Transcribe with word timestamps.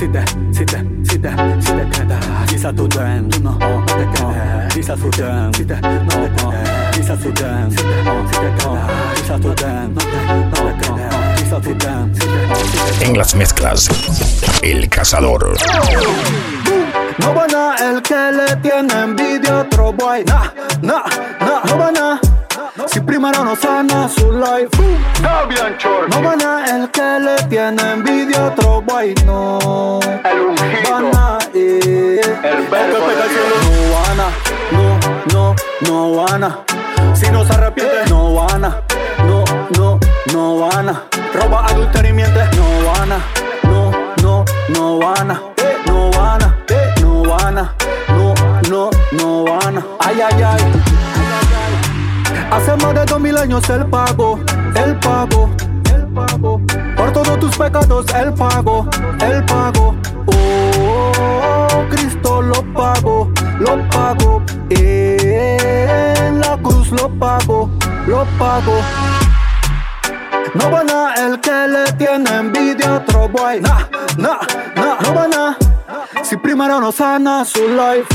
si 0.00 0.08
te, 0.08 0.24
si 0.54 0.64
te, 0.64 0.78
si 1.04 1.18
te, 1.18 1.30
si 1.60 1.72
te 1.72 1.90
quedas, 1.90 2.46
dis 2.48 2.64
a 2.64 2.72
tu 2.72 2.88
den, 2.88 3.28
no, 3.42 3.52
no 3.52 3.84
te 3.84 4.08
quedes, 4.14 4.74
dis 4.74 4.88
a 4.88 4.96
tu 4.96 5.10
den, 5.10 5.52
si 5.52 5.64
te, 5.66 5.74
no 5.74 6.08
te 6.08 6.30
quedes, 6.36 6.96
dis 6.96 7.10
a 7.10 7.16
tu 7.16 7.30
den, 7.32 7.70
si 7.70 7.76
te, 7.76 7.96
si 8.32 8.38
te 8.40 8.50
quedas, 8.56 8.90
dis 9.16 9.30
a 9.30 9.38
tu 9.38 9.54
den, 9.54 9.94
no 9.94 10.00
te, 10.00 10.20
no 10.32 10.60
te 10.64 10.72
quedes, 10.80 11.36
dis 11.36 11.52
a 11.52 11.60
tu 11.60 11.74
den, 11.74 12.14
si 12.14 12.20
te, 12.20 12.26
si 12.64 12.98
te 12.98 13.04
En 13.04 13.18
las 13.18 13.34
mezclas, 13.34 13.90
El 14.62 14.88
Cazador. 14.88 15.54
No 17.18 17.34
van 17.34 17.54
a 17.54 17.76
el 17.90 18.00
que 18.00 18.32
le 18.32 18.56
tiene 18.62 19.02
envidia 19.02 19.60
otro 19.60 19.92
boy, 19.92 20.24
nah, 20.24 20.48
nah, 20.80 21.04
nah, 21.40 21.89
primero 23.20 23.44
no 23.44 23.54
sana 23.54 24.08
su 24.08 24.32
life. 24.32 24.70
No 26.08 26.22
van 26.22 26.40
a 26.40 26.64
el 26.64 26.90
que 26.90 27.18
le 27.20 27.36
tiene 27.50 27.82
envidia 27.92 28.46
otro 28.46 28.80
boy, 28.80 29.14
no. 29.26 30.00
El 30.24 30.90
Van 30.90 31.10
a 31.14 31.38
ir. 31.52 32.20
El 32.42 32.66
verbo. 32.68 32.98
No 33.62 33.92
van 33.92 34.20
a, 34.20 34.28
no, 34.72 34.98
no, 35.34 35.54
no 35.82 36.16
van 36.16 36.44
a. 36.44 36.58
Si 37.14 37.30
no 37.30 37.44
se 37.44 37.52
arrepiente, 37.52 38.06
no 38.08 38.32
van 38.32 38.64
a. 38.64 38.82
No, 39.26 39.44
no, 39.76 40.00
no 40.32 40.58
van 40.60 40.88
a. 40.88 41.02
Roba, 41.34 41.66
adulterio 41.66 42.12
y 42.12 42.14
miente, 42.14 42.40
no 42.56 42.90
van 42.90 43.12
a. 43.12 43.18
No, 43.64 43.90
no, 44.22 44.44
no 44.70 44.98
van 44.98 45.30
a. 45.30 45.42
No 45.86 46.10
van 46.10 46.42
a, 46.42 46.56
no 47.02 47.22
van 47.22 47.58
a. 47.58 47.74
No, 48.08 48.34
no, 48.70 48.90
no 49.12 49.44
van 49.44 49.76
a. 49.76 49.84
Ay, 49.98 50.20
ay, 50.22 50.42
ay. 50.42 50.79
Hace 52.50 52.76
más 52.76 52.94
de 52.94 53.04
dos 53.04 53.20
mil 53.20 53.36
años 53.36 53.68
el 53.70 53.86
pago, 53.86 54.38
el 54.74 54.96
pago, 54.98 55.48
el 55.94 56.06
pago. 56.08 56.60
Por 56.96 57.12
todos 57.12 57.38
tus 57.38 57.56
pecados 57.56 58.06
el 58.14 58.34
pago, 58.34 58.86
el 59.20 59.44
pago. 59.44 59.94
Oh, 60.26 61.84
Cristo 61.90 62.42
lo 62.42 62.62
pago, 62.74 63.30
lo 63.58 63.88
pago. 63.90 64.42
En 64.70 66.40
la 66.40 66.56
cruz 66.58 66.90
lo 66.90 67.08
pago, 67.18 67.70
lo 68.06 68.24
pago. 68.38 68.74
No 70.54 70.70
van 70.70 70.90
a 70.90 71.14
el 71.14 71.40
que 71.40 71.68
le 71.68 71.92
tiene 71.92 72.30
envidia 72.36 72.88
a 72.88 72.96
otro 72.96 73.28
boy. 73.28 73.60
Nah, 73.60 73.86
nah, 74.18 74.40
nah, 74.74 75.00
no 75.00 75.14
van 75.14 75.34
a. 75.34 75.56
Si 76.24 76.36
primero 76.36 76.80
no 76.80 76.90
sana 76.90 77.44
su 77.44 77.60
life. 77.68 78.08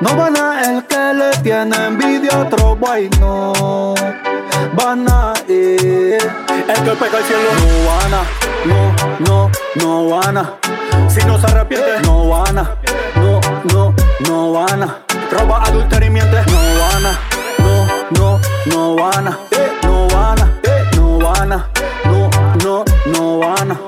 No 0.00 0.16
van 0.16 0.36
a 0.38 0.62
el 0.62 0.86
que 0.86 1.12
le 1.12 1.30
tiene 1.42 1.76
envidia 1.86 2.30
a 2.32 2.38
otro 2.44 2.74
boy, 2.76 3.10
no. 3.20 3.94
Van 4.74 5.06
a 5.06 5.34
ir. 5.46 6.18
El 6.48 6.84
que 6.84 6.90
pega 6.92 7.18
el 7.18 7.24
cielo. 7.24 7.50
No 7.60 7.68
van 7.90 8.14
a, 8.14 8.22
no, 8.64 8.94
no, 9.26 9.50
no 9.74 10.08
van 10.08 10.38
a. 10.38 10.54
Si 11.10 11.20
no 11.26 11.38
se 11.38 11.46
arrepiente, 11.46 12.00
no 12.04 12.28
van 12.28 12.58
a. 12.58 12.76
No, 13.16 13.40
no, 13.72 13.94
no 14.26 14.52
van 14.52 14.82
a. 14.84 14.98
Roba, 15.30 15.62
adulterio 15.62 16.08
y 16.08 16.10
miente, 16.10 16.40
no 16.46 16.60
van 16.80 17.06
a. 17.06 17.18
No, 17.58 17.86
no, 18.10 18.40
no 18.66 18.94
van 18.96 19.28
a. 19.28 19.38
No 19.82 20.08
van 20.08 20.40
a, 20.40 20.48
no 20.96 21.18
van 21.18 21.52
a. 21.52 21.68
No, 22.04 22.30
no, 22.64 22.84
no 23.06 23.38
van 23.40 23.72
a. 23.72 23.80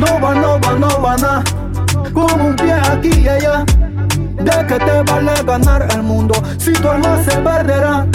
No 0.00 0.20
van, 0.20 0.40
no 0.40 0.58
van, 0.58 0.80
no 0.80 0.98
van 1.00 1.24
a. 1.24 1.63
Con 2.12 2.40
un 2.40 2.56
pie 2.56 2.72
aquí 2.72 3.20
y 3.20 3.28
allá. 3.28 3.64
De 3.66 4.66
que 4.66 4.78
te 4.78 5.02
vale 5.02 5.32
ganar 5.44 5.88
el 5.92 6.02
mundo 6.02 6.34
si 6.58 6.72
tu 6.72 6.88
alma 6.88 7.22
se 7.24 7.36
perderá. 7.38 8.06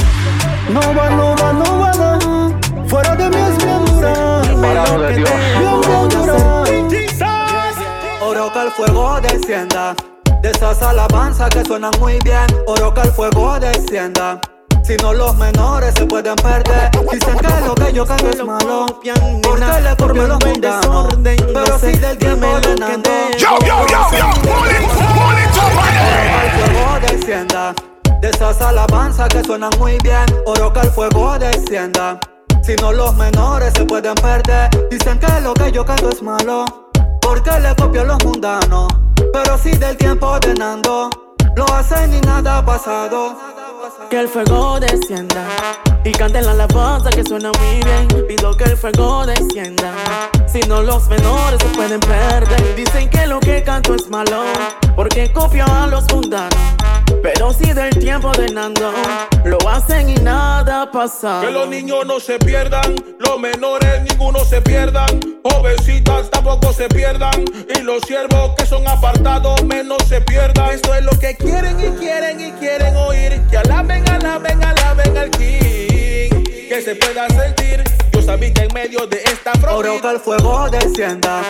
No 0.69 0.81
va, 0.95 1.09
no 1.09 1.35
va, 1.35 1.53
no 1.53 1.79
va, 1.79 1.91
no. 1.93 2.59
Fuera 2.87 3.15
de 3.15 3.29
mí 3.29 3.35
es 3.37 3.57
bien 3.57 3.85
dura. 3.85 4.41
Parado 4.61 4.99
de 4.99 5.15
Dios. 5.15 5.29
Bien, 5.59 5.81
bien 5.81 6.09
dura. 6.09 6.63
Oro 8.21 8.53
que 8.53 8.61
el 8.61 8.71
fuego 8.71 9.19
descienda. 9.21 9.95
De 10.41 10.51
esas 10.51 10.81
alabanzas 10.81 11.49
que 11.49 11.65
suenan 11.65 11.91
muy 11.99 12.19
bien. 12.23 12.45
Oro 12.67 12.93
que 12.93 13.01
el 13.01 13.11
fuego 13.11 13.59
descienda. 13.59 14.39
Si 14.89 14.97
no 14.97 15.13
los 15.13 15.37
menores 15.37 15.93
se 15.95 16.03
pueden 16.07 16.35
perder. 16.37 16.89
Dicen 17.11 17.37
que 17.37 17.47
lo 17.63 17.75
que 17.75 17.93
yo 17.93 18.07
canto 18.07 18.27
es 18.27 18.43
malo. 18.43 18.87
Porque 19.43 19.81
le 19.83 19.95
corrió 19.95 20.25
los 20.25 20.43
mundanos 20.43 21.15
Pero 21.23 21.77
si 21.77 21.91
del 21.91 22.17
tiempo 22.17 22.47
ordenando 22.47 23.09
Yo, 23.37 23.49
yo, 23.59 23.85
yo, 23.85 24.17
yo, 24.17 24.31
pull 24.41 24.71
it, 24.71 24.87
pull 25.13 25.37
it 25.37 25.57
up 25.57 25.69
Oro 25.77 26.49
que 26.49 26.63
el 26.63 26.71
fuego 26.71 26.99
descienda. 27.07 27.73
De 28.19 28.29
esas 28.29 28.59
alabanzas 28.63 29.29
que 29.29 29.43
suenan 29.43 29.69
muy 29.77 29.95
bien 30.01 30.25
Oro 30.47 30.73
que 30.73 30.79
el 30.79 30.89
fuego 30.89 31.37
descienda. 31.37 32.19
Si 32.63 32.75
no 32.77 32.91
los 32.91 33.15
menores 33.15 33.71
se 33.75 33.85
pueden 33.85 34.15
perder. 34.15 34.71
Dicen 34.89 35.19
que 35.19 35.39
lo 35.41 35.53
que 35.53 35.71
yo 35.71 35.85
canto 35.85 36.09
es 36.09 36.23
malo. 36.23 36.65
Porque 37.21 37.51
le 37.59 37.75
copio 37.75 38.01
a 38.01 38.05
los 38.05 38.25
mundanos. 38.25 38.87
Pero 39.31 39.55
si 39.59 39.69
del 39.69 39.95
tiempo 39.97 40.29
ordenando 40.29 41.11
Lo 41.59 41.65
hacen 41.73 42.13
y 42.13 42.21
nada 42.21 42.65
pasado 42.65 43.35
Que 44.09 44.21
el 44.21 44.29
fuego 44.29 44.79
descienda 44.79 45.45
y 46.05 46.11
canten 46.13 46.45
la 46.45 46.51
alabanza 46.51 47.09
que 47.09 47.21
suena 47.25 47.51
muy 47.59 47.83
bien. 47.83 48.25
Pido 48.25 48.55
que 48.55 48.63
el 48.63 48.77
fuego 48.77 49.25
descienda. 49.25 49.91
Si 50.47 50.61
no, 50.61 50.81
los 50.81 51.09
menores 51.09 51.59
se 51.61 51.67
pueden 51.75 51.99
perder. 51.99 52.75
Dicen 52.77 53.09
que 53.09 53.27
lo 53.27 53.41
que 53.41 53.61
canto 53.61 53.93
es 53.93 54.09
malo 54.09 54.41
porque 54.95 55.33
copio 55.33 55.65
a 55.65 55.87
los 55.87 56.05
mundanos. 56.13 56.78
Pero 57.21 57.53
si 57.53 57.73
del 57.73 57.97
tiempo 57.99 58.31
de 58.31 58.47
Nando 58.53 58.91
lo 59.45 59.57
hacen 59.69 60.09
y 60.09 60.15
nada 60.15 60.91
pasa. 60.91 61.41
Que 61.41 61.51
los 61.51 61.67
niños 61.67 62.05
no 62.05 62.19
se 62.19 62.39
pierdan, 62.39 62.95
los 63.19 63.39
menores 63.39 64.01
ninguno 64.09 64.43
se 64.45 64.61
pierdan, 64.61 65.19
jovencitas 65.43 66.29
tampoco 66.29 66.73
se 66.73 66.87
pierdan, 66.89 67.43
y 67.75 67.81
los 67.81 68.01
siervos 68.03 68.55
que 68.57 68.65
son 68.65 68.87
apartados 68.87 69.63
menos 69.65 69.97
se 70.07 70.21
pierdan. 70.21 70.71
Esto 70.71 70.95
es 70.95 71.03
lo 71.03 71.11
que 71.19 71.35
quieren 71.35 71.79
y 71.79 71.97
quieren 71.97 72.39
y 72.39 72.51
quieren 72.53 72.95
oír, 72.95 73.41
que 73.49 73.57
alaben, 73.57 74.07
alaben, 74.09 74.63
alaben 74.63 75.17
al 75.17 75.29
King, 75.31 76.43
que 76.69 76.81
se 76.83 76.95
pueda 76.95 77.27
sentir. 77.29 77.98
Habita 78.29 78.63
en 78.63 78.73
medio 78.75 79.07
de 79.07 79.23
esta 79.23 79.53
Oro 79.73 79.99
que 79.99 80.07
el 80.07 80.19
fuego 80.19 80.69
descienda 80.69 81.41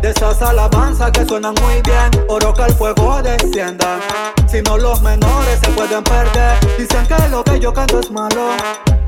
De 0.00 0.10
esas 0.10 0.40
alabanzas 0.40 1.10
que 1.10 1.24
suenan 1.24 1.52
muy 1.62 1.82
bien. 1.82 2.26
Oro 2.28 2.54
que 2.54 2.62
el 2.62 2.74
fuego 2.74 3.20
descienda 3.20 3.98
Si 4.46 4.62
no 4.62 4.78
los 4.78 5.02
menores 5.02 5.58
se 5.60 5.70
pueden 5.72 6.04
perder. 6.04 6.56
Dicen 6.78 7.04
que 7.06 7.28
lo 7.28 7.42
que 7.42 7.58
yo 7.58 7.72
canto 7.74 7.98
es 7.98 8.10
malo 8.12 8.50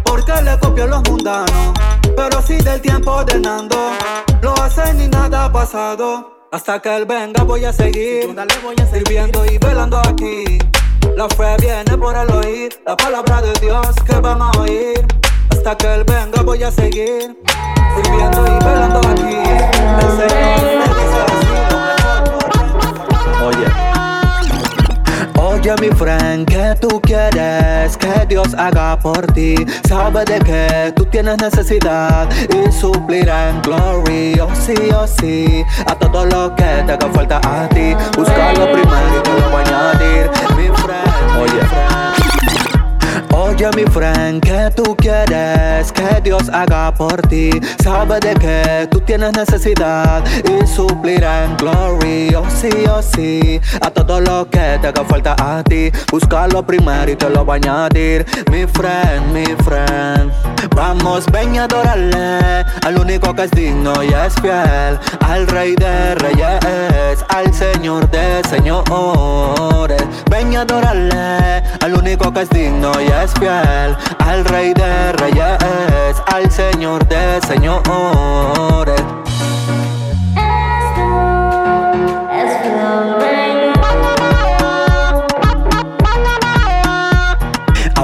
Porque 0.04 0.32
le 0.42 0.58
copio 0.58 0.84
a 0.84 0.86
los 0.88 1.08
mundanos. 1.08 1.72
Pero 2.16 2.42
si 2.42 2.56
del 2.56 2.80
tiempo 2.80 3.12
ordenando 3.12 3.92
Lo 4.42 4.52
hacen 4.54 5.00
y 5.00 5.06
nada 5.06 5.44
ha 5.44 5.52
pasado 5.52 6.48
Hasta 6.50 6.82
que 6.82 6.96
él 6.96 7.04
venga 7.04 7.44
voy 7.44 7.64
a 7.64 7.72
seguir 7.72 8.34
Dale, 8.34 8.54
voy 8.60 8.74
a 8.74 8.86
seguir. 8.86 9.06
Sirviendo 9.06 9.46
y 9.46 9.56
velando 9.58 9.98
aquí. 9.98 10.58
La 11.16 11.28
fe 11.28 11.56
viene 11.60 11.96
por 11.96 12.16
el 12.16 12.28
oír 12.30 12.82
La 12.84 12.96
palabra 12.96 13.40
de 13.40 13.52
Dios 13.60 13.86
que 14.04 14.16
van 14.16 14.42
a 14.42 14.50
oír 14.58 15.06
Hasta 15.60 15.76
que 15.76 15.94
él 15.94 16.04
venga 16.04 16.40
voy 16.40 16.62
a 16.62 16.70
seguir 16.70 17.36
Sirviendo 17.94 18.46
y 18.46 18.64
velando 18.64 18.98
aquí 19.00 19.36
El 20.00 20.10
Señor 20.16 20.80
Oye 23.44 23.66
Oye 25.38 25.74
mi 25.82 25.88
friend, 25.94 26.48
que 26.48 26.74
tú 26.80 26.98
quieres 27.02 27.94
que 27.98 28.24
Dios 28.26 28.54
haga 28.54 28.98
por 29.00 29.26
ti? 29.34 29.54
Sabe 29.86 30.24
de 30.24 30.38
que 30.38 30.94
tú 30.96 31.04
tienes 31.04 31.36
necesidad 31.36 32.26
y 32.48 32.72
suplirá 32.72 33.50
en 33.50 33.60
glory, 33.60 34.40
oh 34.40 34.48
sí, 34.54 34.74
oh 34.96 35.06
sí, 35.06 35.62
a 35.84 35.94
todo 35.94 36.24
lo 36.24 36.56
que 36.56 36.82
te 36.86 36.92
haga 36.92 37.10
falta 37.12 37.38
a 37.44 37.68
ti. 37.68 37.94
Búscalo 38.16 38.64
primero 38.72 39.18
y 39.18 39.22
te 39.22 39.30
lo 39.38 39.50
voy 39.50 39.62
a 39.62 39.90
añadir, 39.90 40.30
mi 40.56 40.68
friend. 40.68 41.38
Oye, 41.38 41.60
Oye 43.32 43.70
mi 43.76 43.84
friend, 43.84 44.42
que 44.42 44.70
tú 44.74 44.96
quieres 44.96 45.92
que 45.92 46.20
Dios 46.22 46.48
haga 46.48 46.92
por 46.92 47.20
ti? 47.28 47.50
Sabe 47.82 48.18
de 48.20 48.34
que 48.34 48.88
tú 48.90 49.00
tienes 49.00 49.32
necesidad 49.36 50.24
y 50.44 50.66
suplirá 50.66 51.44
en 51.44 51.56
glory, 51.56 52.34
oh 52.34 52.44
sí, 52.50 52.70
oh 52.88 53.02
sí, 53.02 53.60
a 53.80 53.90
todo 53.90 54.20
lo 54.20 54.48
que 54.48 54.78
te 54.80 54.88
haga 54.88 55.04
falta 55.04 55.36
a 55.38 55.62
ti. 55.62 55.90
Búscalo 56.10 56.64
primero 56.64 57.10
y 57.10 57.16
te 57.16 57.30
lo 57.30 57.44
voy 57.44 57.60
a 57.64 57.84
añadir, 57.86 58.26
mi 58.50 58.66
friend, 58.66 59.32
mi 59.32 59.44
friend. 59.64 60.32
Vamos, 60.74 61.26
ven 61.30 61.54
y 61.54 61.58
adorarle 61.58 62.64
al 62.82 62.98
único 62.98 63.34
que 63.34 63.44
es 63.44 63.50
digno 63.50 63.92
y 64.02 64.08
es 64.08 64.34
fiel, 64.40 64.98
al 65.20 65.46
rey 65.46 65.74
de 65.76 66.14
reyes, 66.14 67.24
al 67.28 67.52
señor 67.52 68.10
de 68.10 68.42
señores. 68.48 70.02
Ven 70.30 70.52
y 70.52 70.56
adorarle 70.56 71.62
al 71.80 71.94
único 71.94 72.32
que 72.32 72.42
es 72.42 72.50
digno 72.50 72.92
y 73.00 73.06
es 73.06 73.19
fiel, 73.28 73.96
al 74.18 74.44
rey 74.46 74.72
de 74.72 75.12
reyes, 75.12 76.22
al 76.26 76.50
señor 76.50 77.06
de 77.06 77.40
señores. 77.46 79.02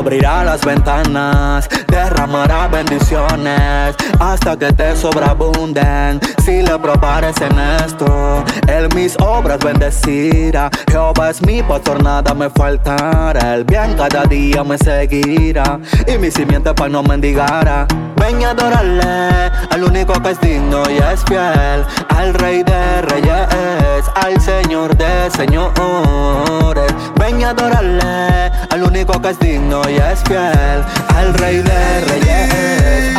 Abrirá 0.06 0.44
las 0.44 0.64
ventanas, 0.64 1.68
derramará 1.88 2.68
bendiciones 2.68 3.96
hasta 4.20 4.56
que 4.56 4.72
te 4.72 4.94
sobreabunden. 4.94 6.20
Si 6.44 6.62
le 6.62 6.78
prepares 6.78 7.34
en 7.40 7.58
esto, 7.84 8.44
él 8.68 8.88
mis 8.94 9.16
obras 9.18 9.58
bendecirá. 9.58 10.70
Jehová 10.88 11.30
es 11.30 11.42
mi 11.42 11.60
pastor, 11.60 12.00
nada 12.04 12.34
me 12.34 12.48
faltará. 12.50 13.56
El 13.56 13.64
bien 13.64 13.94
cada 13.94 14.22
día 14.26 14.62
me 14.62 14.78
seguirá 14.78 15.80
y 16.06 16.16
mi 16.18 16.30
simiente 16.30 16.72
para 16.72 16.88
no 16.88 17.02
mendigara. 17.02 17.88
Ven 18.14 18.40
y 18.40 18.44
adorarle 18.44 19.50
al 19.70 19.82
único 19.82 20.12
que 20.22 20.30
es 20.30 20.40
digno 20.40 20.88
y 20.88 20.98
es 20.98 21.24
fiel, 21.24 21.84
al 22.16 22.32
Rey 22.34 22.62
de 22.62 23.02
Reyes, 23.02 24.04
al 24.14 24.40
Señor 24.40 24.96
de 24.96 25.30
Señores. 25.32 26.94
Ven 27.18 27.40
y 27.40 27.44
adorarle 27.44 28.52
al 28.70 28.82
único 28.82 29.20
que 29.20 29.30
es 29.30 29.38
digno 29.38 29.82
y 29.88 29.95
es 29.96 30.22
fiel, 30.24 30.84
al 31.16 31.34
Rey 31.34 31.58
de 31.58 32.00
Reyes, 32.08 33.16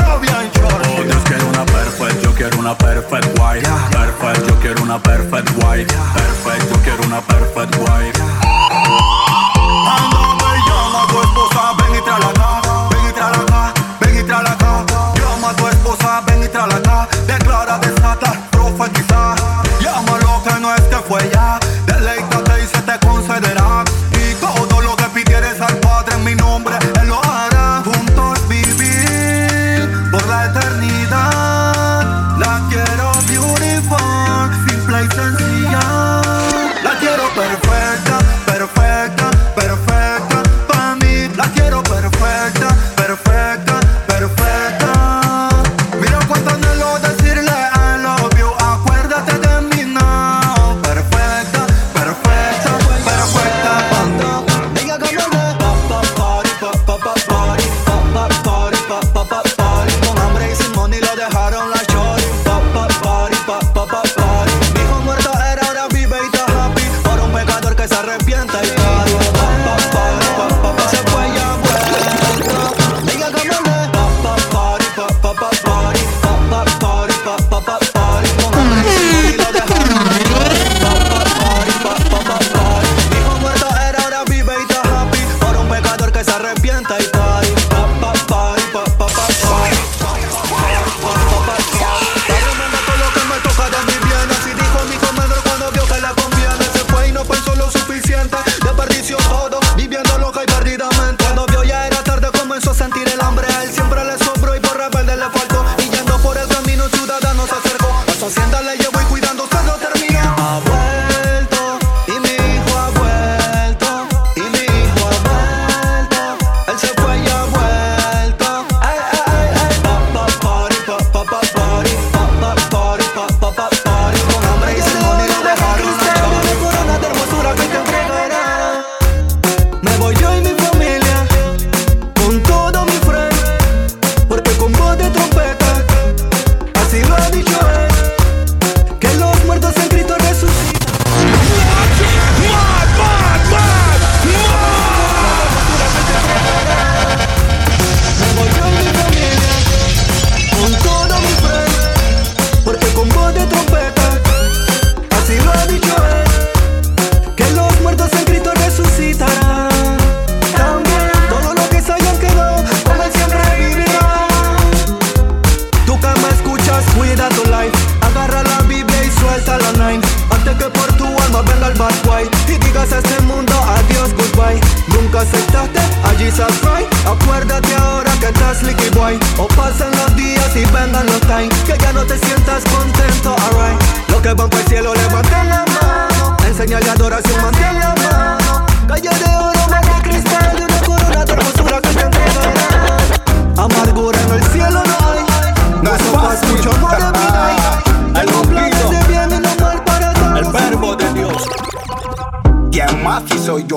Oh, 0.00 1.02
Dios 1.02 1.22
quiere 1.24 1.44
una 1.44 1.64
perfect, 1.64 2.22
yo 2.22 2.34
quiero 2.34 2.58
una 2.58 2.76
perfect 2.76 3.38
wife. 3.38 3.68
Perfect, 3.90 4.48
yo 4.48 4.60
quiero 4.60 4.82
una 4.82 5.02
perfect 5.02 5.50
wife. 5.62 5.94
Perfect, 6.14 6.70
yo 6.70 6.82
quiero 6.82 7.02
una 7.06 7.20
perfect 7.20 7.76
wife. 7.76 8.18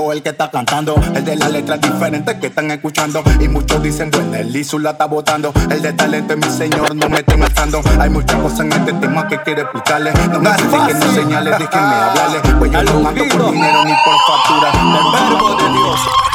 Yo 0.01 0.11
el 0.11 0.21
que 0.21 0.29
está 0.29 0.49
cantando. 0.49 0.95
El 1.15 1.23
de 1.23 1.35
las 1.35 1.51
letras 1.51 1.79
diferentes 1.81 2.35
que 2.35 2.47
están 2.47 2.71
escuchando. 2.71 3.23
Y 3.39 3.47
muchos 3.47 3.81
dicen, 3.81 4.09
bueno, 4.11 4.35
el 4.35 4.55
Isu 4.55 4.79
la 4.79 4.91
está 4.91 5.05
botando. 5.05 5.53
El 5.69 5.81
de 5.81 5.93
talento 5.93 6.33
es 6.33 6.39
mi 6.39 6.57
señor, 6.57 6.95
no 6.95 7.09
me 7.09 7.19
estén 7.19 7.39
matando. 7.39 7.81
Hay 7.99 8.09
muchas 8.09 8.39
cosas 8.41 8.61
en 8.61 8.73
este 8.73 8.93
tema 8.93 9.27
que 9.27 9.39
quiero 9.41 9.61
explicarles. 9.61 10.13
No 10.29 10.39
me 10.39 10.49
critiquen, 10.51 10.99
no 10.99 11.13
señales, 11.13 11.59
déjenme 11.59 11.95
hablarles. 11.95 12.41
Pues 12.59 12.71
yo 12.71 12.83
no 12.83 12.99
mando 13.01 13.23
por 13.27 13.51
dinero 13.51 13.85
ni 13.85 13.93
por 14.03 14.15
factura. 14.27 14.71
El 14.71 15.11
verbo 15.11 15.55
de 15.55 15.69
Dios. 15.69 16.30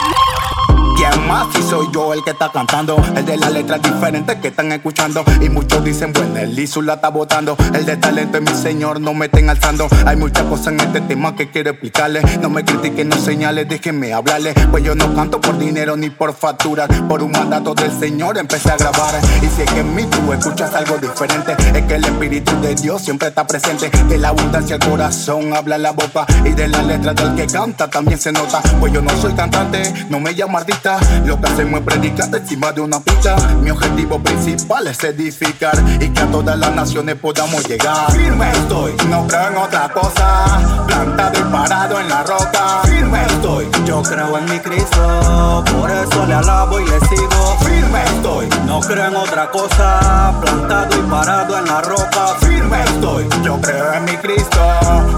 ¿Quién 1.10 1.28
más? 1.28 1.46
Si 1.54 1.62
soy 1.62 1.86
yo 1.92 2.12
el 2.12 2.22
que 2.22 2.30
está 2.30 2.50
cantando. 2.50 2.96
El 3.14 3.24
de 3.24 3.36
las 3.36 3.52
letras 3.52 3.80
diferentes 3.82 4.36
que 4.36 4.48
están 4.48 4.72
escuchando. 4.72 5.24
Y 5.40 5.48
muchos 5.48 5.84
dicen, 5.84 6.12
bueno, 6.12 6.38
el 6.38 6.58
Isu 6.58 6.82
la 6.82 6.94
está 6.94 7.08
botando. 7.08 7.56
El 7.74 7.84
de 7.84 7.96
talento 7.96 8.38
es 8.38 8.42
mi 8.42 8.56
señor, 8.56 9.00
no 9.00 9.14
me 9.14 9.26
estén 9.26 9.48
alzando. 9.48 9.88
Hay 10.04 10.16
muchas 10.16 10.44
cosas 10.44 10.68
en 10.68 10.80
este 10.80 11.00
tema 11.02 11.34
que 11.34 11.50
quiero 11.50 11.70
explicarles. 11.70 12.38
No 12.40 12.50
me 12.50 12.64
critiquen, 12.64 13.08
no 13.08 13.16
señales, 13.16 13.68
déjenme 13.68 14.12
hablarles. 14.12 14.54
Pues 14.70 14.84
yo 14.84 14.94
no 14.94 15.14
canto 15.14 15.40
por 15.40 15.58
dinero 15.58 15.96
ni 15.96 16.10
por 16.10 16.34
factura. 16.34 16.86
Por 17.08 17.22
un 17.22 17.32
mandato 17.32 17.74
del 17.74 17.92
Señor 17.98 18.38
empecé 18.38 18.70
a 18.70 18.76
grabar. 18.76 19.14
Y 19.42 19.46
si 19.46 19.62
es 19.62 19.70
que 19.70 19.80
en 19.80 19.94
mí 19.94 20.04
tú 20.04 20.32
escuchas 20.32 20.74
algo 20.74 20.98
diferente, 20.98 21.56
es 21.74 21.84
que 21.84 21.94
el 21.94 22.04
Espíritu 22.04 22.60
de 22.60 22.74
Dios 22.74 23.02
siempre 23.02 23.28
está 23.28 23.46
presente. 23.46 23.90
De 24.08 24.18
la 24.18 24.28
abundancia 24.28 24.78
del 24.78 24.88
corazón 24.88 25.54
habla 25.54 25.78
la 25.78 25.92
boca. 25.92 26.26
Y 26.44 26.50
de 26.50 26.68
las 26.68 26.84
letras 26.84 27.14
del 27.16 27.34
que 27.34 27.46
canta 27.46 27.88
también 27.88 28.18
se 28.18 28.32
nota. 28.32 28.60
Pues 28.80 28.92
yo 28.92 29.02
no 29.02 29.10
soy 29.20 29.32
cantante, 29.34 30.06
no 30.10 30.20
me 30.20 30.32
llamo 30.32 30.58
artista. 30.58 30.95
Lo 31.24 31.40
que 31.40 31.46
hacemos 31.46 31.80
es 31.80 31.86
predicar 31.86 32.34
encima 32.34 32.72
de 32.72 32.80
una 32.80 33.00
pica. 33.00 33.36
Mi 33.62 33.70
objetivo 33.70 34.18
principal 34.20 34.86
es 34.86 35.02
edificar 35.04 35.74
y 36.00 36.08
que 36.08 36.20
a 36.20 36.26
todas 36.26 36.58
las 36.58 36.74
naciones 36.74 37.16
podamos 37.16 37.66
llegar. 37.68 38.10
Firme 38.12 38.50
estoy, 38.52 38.92
no 39.08 39.26
creo 39.26 39.48
en 39.48 39.56
otra 39.56 39.88
cosa. 39.88 40.84
Plantado 40.86 41.38
y 41.38 41.52
parado 41.52 42.00
en 42.00 42.08
la 42.08 42.22
roca. 42.22 42.80
Firme 42.84 43.24
estoy, 43.26 43.66
yo 43.84 44.02
creo 44.02 44.38
en 44.38 44.44
mi 44.46 44.58
Cristo. 44.58 45.64
Por 45.72 45.90
eso 45.90 46.26
le 46.26 46.34
alabo 46.34 46.80
y 46.80 46.86
le 46.86 47.00
sigo. 47.00 47.56
Firme 47.60 48.02
estoy, 48.04 48.48
no 48.66 48.80
creo 48.80 49.06
en 49.06 49.16
otra 49.16 49.50
cosa. 49.50 50.32
Plantado 50.40 50.96
y 50.96 51.10
parado 51.10 51.58
en 51.58 51.66
la 51.66 51.80
roca. 51.82 52.36
Firme 52.40 52.82
estoy, 52.84 53.28
yo 53.42 53.60
creo 53.60 53.92
en 53.94 54.04
mi 54.04 54.16
Cristo. 54.18 54.60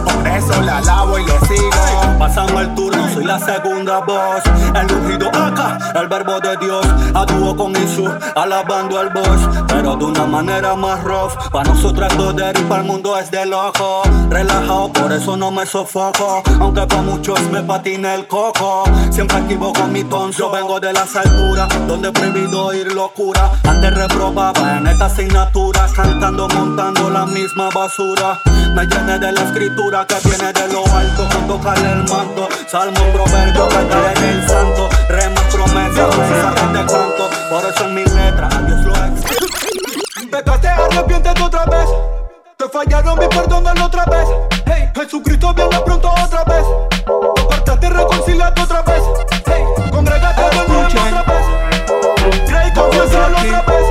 Por 0.04 0.26
eso 0.26 0.62
le 0.62 0.70
alabo 0.70 1.18
y 1.18 1.24
le 1.24 1.38
sigo. 1.46 2.18
Pasamos 2.18 2.62
el 2.62 2.74
turno, 2.74 3.08
soy 3.12 3.24
la 3.24 3.38
segunda 3.38 4.00
voz. 4.00 4.42
El 4.74 4.92
ungido 4.92 5.28
acá, 5.28 5.67
el 5.94 6.08
verbo 6.08 6.40
de 6.40 6.56
Dios. 6.58 6.86
A 7.14 7.24
dúo 7.24 7.56
con 7.56 7.72
Isu, 7.72 8.08
alabando 8.34 8.98
al 8.98 9.10
boss. 9.10 9.66
Pero 9.68 9.96
de 9.96 10.04
una 10.04 10.26
manera 10.26 10.74
más 10.74 11.02
rough. 11.04 11.32
Para 11.50 11.70
nosotros 11.70 12.08
es 12.10 12.16
poder 12.16 12.58
y 12.58 12.62
para 12.62 12.82
el 12.82 12.86
mundo 12.86 13.16
es 13.18 13.30
de 13.30 13.46
loco. 13.46 14.02
Relajado, 14.30 14.92
por 14.92 15.12
eso 15.12 15.36
no 15.36 15.50
me 15.50 15.66
sofoco. 15.66 16.42
Aunque 16.60 16.86
para 16.86 17.02
muchos 17.02 17.40
me 17.50 17.62
patina 17.62 18.14
el 18.14 18.26
coco. 18.26 18.84
Siempre 19.10 19.38
equivoco 19.38 19.86
mi 19.86 20.04
tonso. 20.04 20.38
Yo 20.38 20.50
vengo 20.50 20.78
de 20.78 20.92
las 20.92 21.14
alturas, 21.16 21.68
donde 21.86 22.12
prohibido 22.12 22.66
oír 22.66 22.92
locura. 22.92 23.50
Antes 23.64 23.94
reprobaba 23.94 24.78
en 24.78 24.86
esta 24.86 25.06
asignatura. 25.06 25.86
Cantando, 25.94 26.48
montando 26.48 27.10
la 27.10 27.26
misma 27.26 27.68
basura. 27.70 28.40
Me 28.74 28.86
llené 28.86 29.18
de 29.18 29.32
la 29.32 29.40
escritura 29.42 30.06
que 30.06 30.16
viene 30.28 30.52
de 30.52 30.72
lo 30.72 30.84
alto. 30.86 31.26
Cuando 31.32 31.60
cae 31.60 31.92
el 31.92 32.04
manto. 32.08 32.48
Salmo, 32.68 33.00
proverbio, 33.12 33.68
cantaré 33.68 34.12
en 34.18 34.24
el 34.24 34.48
santo. 34.48 34.88
Promesas, 35.58 36.16
mensajes 36.16 36.72
de 36.72 36.78
canto. 36.86 37.30
Por 37.50 37.64
eso 37.64 37.84
en 37.84 37.94
mis 37.94 38.12
letras, 38.12 38.54
a 38.54 38.62
Dios 38.62 38.80
lo 38.84 38.92
ex. 38.94 40.30
Pecaste, 40.30 40.68
arrepiéntete 40.68 41.42
otra 41.42 41.64
vez. 41.66 41.88
Te 42.56 42.68
fallaron, 42.68 43.18
mi 43.18 43.26
perdónalo 43.26 43.86
otra 43.86 44.04
vez. 44.04 44.28
Hey, 44.66 44.90
Jesucristo 44.94 45.52
viene 45.54 45.80
pronto 45.80 46.10
otra 46.10 46.44
vez. 46.44 46.64
Apartate, 47.42 47.88
reconciliate 47.88 48.60
otra 48.60 48.82
vez. 48.82 49.02
Hey, 49.46 49.64
congrégate 49.90 50.42
de 50.42 50.68
nuevo 50.68 50.86
otra 50.86 51.22
vez. 51.22 51.44
Cree 52.46 52.68
y 52.68 52.72
confiésalo 52.72 53.38
otra 53.38 53.62
vez. 53.62 53.84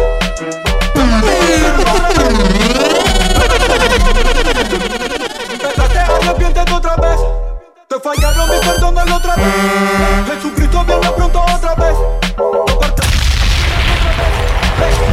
Pecaste, 5.60 6.00
arrepiéntete 6.00 6.74
otra 6.74 6.96
vez. 6.96 7.47
Te 7.90 7.98
fallaron, 8.02 8.50
mi 8.50 8.58
perdónalo 8.60 9.16
otra 9.16 9.36
vez. 9.38 9.46
Jesucristo 10.28 10.84
viene 10.84 11.10
pronto 11.10 11.40
otra 11.40 11.74
vez. 11.76 11.96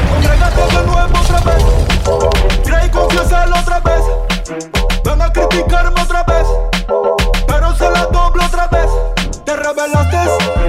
Congrégate 0.09 0.77
de 0.77 0.87
nuevo 0.87 1.19
otra 1.21 1.41
vez. 1.41 1.65
Cree 2.65 2.87
y 2.87 2.91
confiésalo 2.91 3.57
otra 3.61 3.79
vez. 3.79 4.03
Van 5.05 5.23
a 5.23 5.33
criticarme 5.33 6.03
otra 6.03 6.25
vez. 6.25 6.47
Pero 7.47 7.77
se 7.77 7.91
la 7.91 8.07
doblo 8.07 8.45
otra 8.45 8.67
vez. 8.67 8.91
Te 9.45 9.55
rebelaste. 9.55 10.64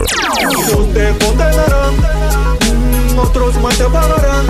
Muchos 0.00 0.94
te 0.94 1.18
condenarán, 1.18 1.94
otros 3.18 3.54
más 3.56 3.76
te 3.76 3.84
pagarán. 3.84 4.46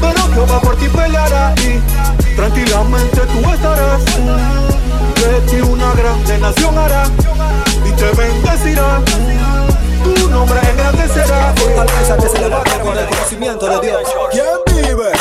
Pero 0.00 0.20
Jehová 0.34 0.60
por 0.60 0.76
ti 0.76 0.86
peleará 0.88 1.54
y 1.62 1.80
tranquilamente 2.36 3.20
tú 3.20 3.50
estarás. 3.50 4.04
De 4.04 5.40
ti 5.48 5.60
una 5.62 5.94
grande 5.94 6.38
nación 6.38 6.76
hará 6.76 7.04
y 7.86 7.92
te 7.92 8.10
bendecirá. 8.12 9.00
Tu 10.04 10.28
nombre 10.28 10.60
engrandecerá. 10.70 11.54
Fortaleza 11.56 12.16
que 12.18 12.28
se 12.28 12.38
levanta 12.38 12.78
con 12.80 12.98
el 12.98 13.06
conocimiento 13.06 13.66
de 13.66 13.86
Dios. 13.86 14.02
¿Quién 14.30 14.84
vive? 14.84 15.12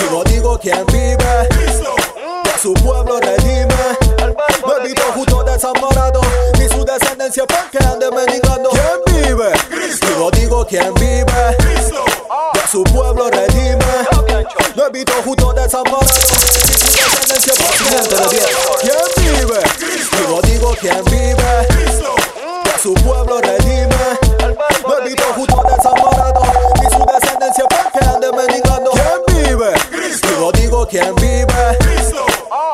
Digo, 0.00 0.24
digo, 0.24 0.58
¿quién 0.60 0.86
vive? 0.86 1.48
Que 1.50 2.50
a 2.54 2.58
su 2.62 2.72
pueblo 2.74 3.18
redime. 3.20 3.74
Visto 4.84 5.02
justo 5.14 5.42
desamparado, 5.42 6.19
descendencia 6.98 7.44
porque 7.46 7.78
ande 7.84 8.10
mendigando. 8.10 8.70
¿Quién 8.70 9.24
vive? 9.24 9.52
Digo, 10.00 10.30
digo, 10.32 10.66
¿quién 10.66 10.92
vive? 10.94 11.56
Que 12.52 12.60
a 12.60 12.66
su 12.66 12.82
pueblo 12.84 13.30
redime. 13.30 13.84
No 14.74 14.86
he 14.86 14.90
visto 14.90 15.12
justo 15.24 15.52
desamparado, 15.52 16.08
su 16.08 17.20
descendencia 17.20 17.52
porque 17.56 17.96
ande 17.96 18.16
de 18.16 18.46
Dios. 18.46 19.06
¿Quién 19.14 19.38
vive? 19.38 19.60
Digo, 20.18 20.42
digo, 20.42 20.76
¿quién 20.80 21.04
vive? 21.04 21.68
Que 22.64 22.70
a 22.70 22.78
su 22.82 22.94
pueblo 22.94 23.40
redime. 23.40 23.96
No 24.86 24.98
he 24.98 25.04
visto 25.08 25.24
justo 25.36 25.62
desamparado, 25.76 26.42
ni 26.80 26.90
su 26.90 27.06
descendencia 27.06 27.64
porque 27.68 28.04
ande 28.04 28.32
mendigando. 28.32 28.90
¿Quién 28.90 29.44
vive? 29.44 29.72
Digo, 30.22 30.52
digo, 30.52 30.88
¿quién 30.88 31.14
vive? 31.16 31.78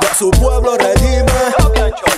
Que 0.01 0.07
a 0.07 0.15
su 0.15 0.31
pueblo 0.31 0.77
redime. 0.77 1.36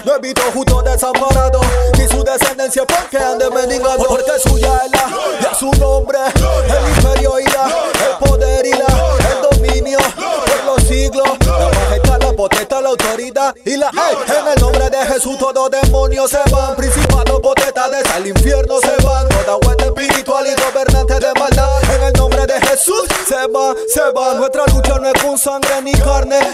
No 0.08 0.16
he 0.16 0.20
visto 0.20 0.40
justo 0.54 0.80
desamparado, 0.80 1.60
ni 1.98 2.08
su 2.08 2.24
descendencia 2.24 2.82
porque 2.86 3.18
ande 3.18 3.50
mendigando. 3.50 4.06
Porque 4.06 4.38
suya 4.42 4.80
es 4.86 4.90
la, 4.90 5.50
y 5.50 5.54
su 5.54 5.70
nombre, 5.72 6.18
el 6.34 6.96
imperio 6.96 7.38
irá, 7.38 7.66
el 7.66 8.26
poder 8.26 8.64
irá, 8.64 8.86
el 8.86 9.50
dominio 9.50 9.98
por 10.16 10.64
los 10.64 10.82
siglos. 10.84 11.28
La 11.46 11.68
majestad, 11.78 12.22
la 12.22 12.32
potestad, 12.32 12.82
la 12.82 12.88
autoridad 12.88 13.54
y 13.66 13.76
la 13.76 13.90
ey, 13.90 14.16
En 14.38 14.48
el 14.48 14.58
nombre 14.62 14.88
de 14.88 14.96
Jesús 15.12 15.36
todos 15.36 15.70
demonios 15.70 16.30
se 16.30 16.40
van, 16.50 16.74
principados, 16.74 17.40
potestades 17.40 18.10
al 18.14 18.26
infierno 18.26 18.80
se 18.80 19.04
van. 19.04 19.28
Toda 19.28 19.58
hueste 19.58 19.84
espiritual 19.84 20.46
y 20.46 20.54
gobernante 20.54 21.20
de 21.20 21.34
maldad. 21.38 21.82
En 21.94 22.02
el 22.04 22.12
nombre 22.14 22.46
de 22.46 22.58
Jesús 22.66 23.02
se 23.28 23.46
va, 23.48 23.74
se 23.92 24.10
va. 24.12 24.32
Nuestra 24.32 24.64
lucha 24.72 24.98
no 24.98 25.06
es 25.10 25.22
con 25.22 25.36
sangre 25.36 25.82
ni 25.82 25.92
carne. 25.92 26.47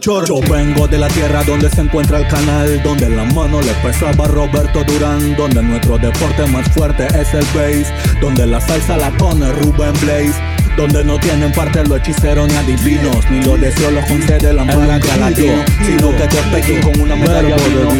Yo 0.00 0.40
vengo 0.50 0.86
de 0.86 0.98
la 0.98 1.08
tierra 1.08 1.42
donde 1.44 1.70
se 1.70 1.80
encuentra 1.80 2.18
el 2.18 2.28
canal, 2.28 2.82
donde 2.82 3.08
la 3.08 3.24
mano 3.24 3.60
le 3.60 3.72
pesaba 3.74 4.26
Roberto 4.26 4.84
Durán, 4.84 5.34
donde 5.36 5.62
nuestro 5.62 5.96
deporte 5.96 6.46
más 6.46 6.68
fuerte 6.70 7.06
es 7.06 7.32
el 7.32 7.44
bass, 7.54 7.92
donde 8.20 8.46
la 8.46 8.60
salsa 8.60 8.96
la 8.96 9.10
pone 9.16 9.50
Rubén 9.52 9.92
Blaze. 10.02 10.34
Donde 10.76 11.02
no 11.04 11.18
tienen 11.18 11.50
parte 11.52 11.82
los 11.84 11.98
hechiceros 12.00 12.48
ni 12.48 12.54
adivinos 12.54 13.24
Ni 13.30 13.42
los 13.42 13.58
deseos 13.58 13.94
los 13.94 14.04
concede 14.04 14.52
la 14.52 14.62
mala 14.62 14.98
latino 14.98 15.64
Sino 15.86 16.10
que 16.10 16.26
te 16.26 16.36
Pekín 16.52 16.82
con 16.82 17.00
una 17.00 17.16
medalla 17.16 17.56
vino 17.56 17.90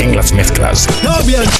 En 0.00 0.16
las 0.16 0.32
mezclas, 0.32 0.88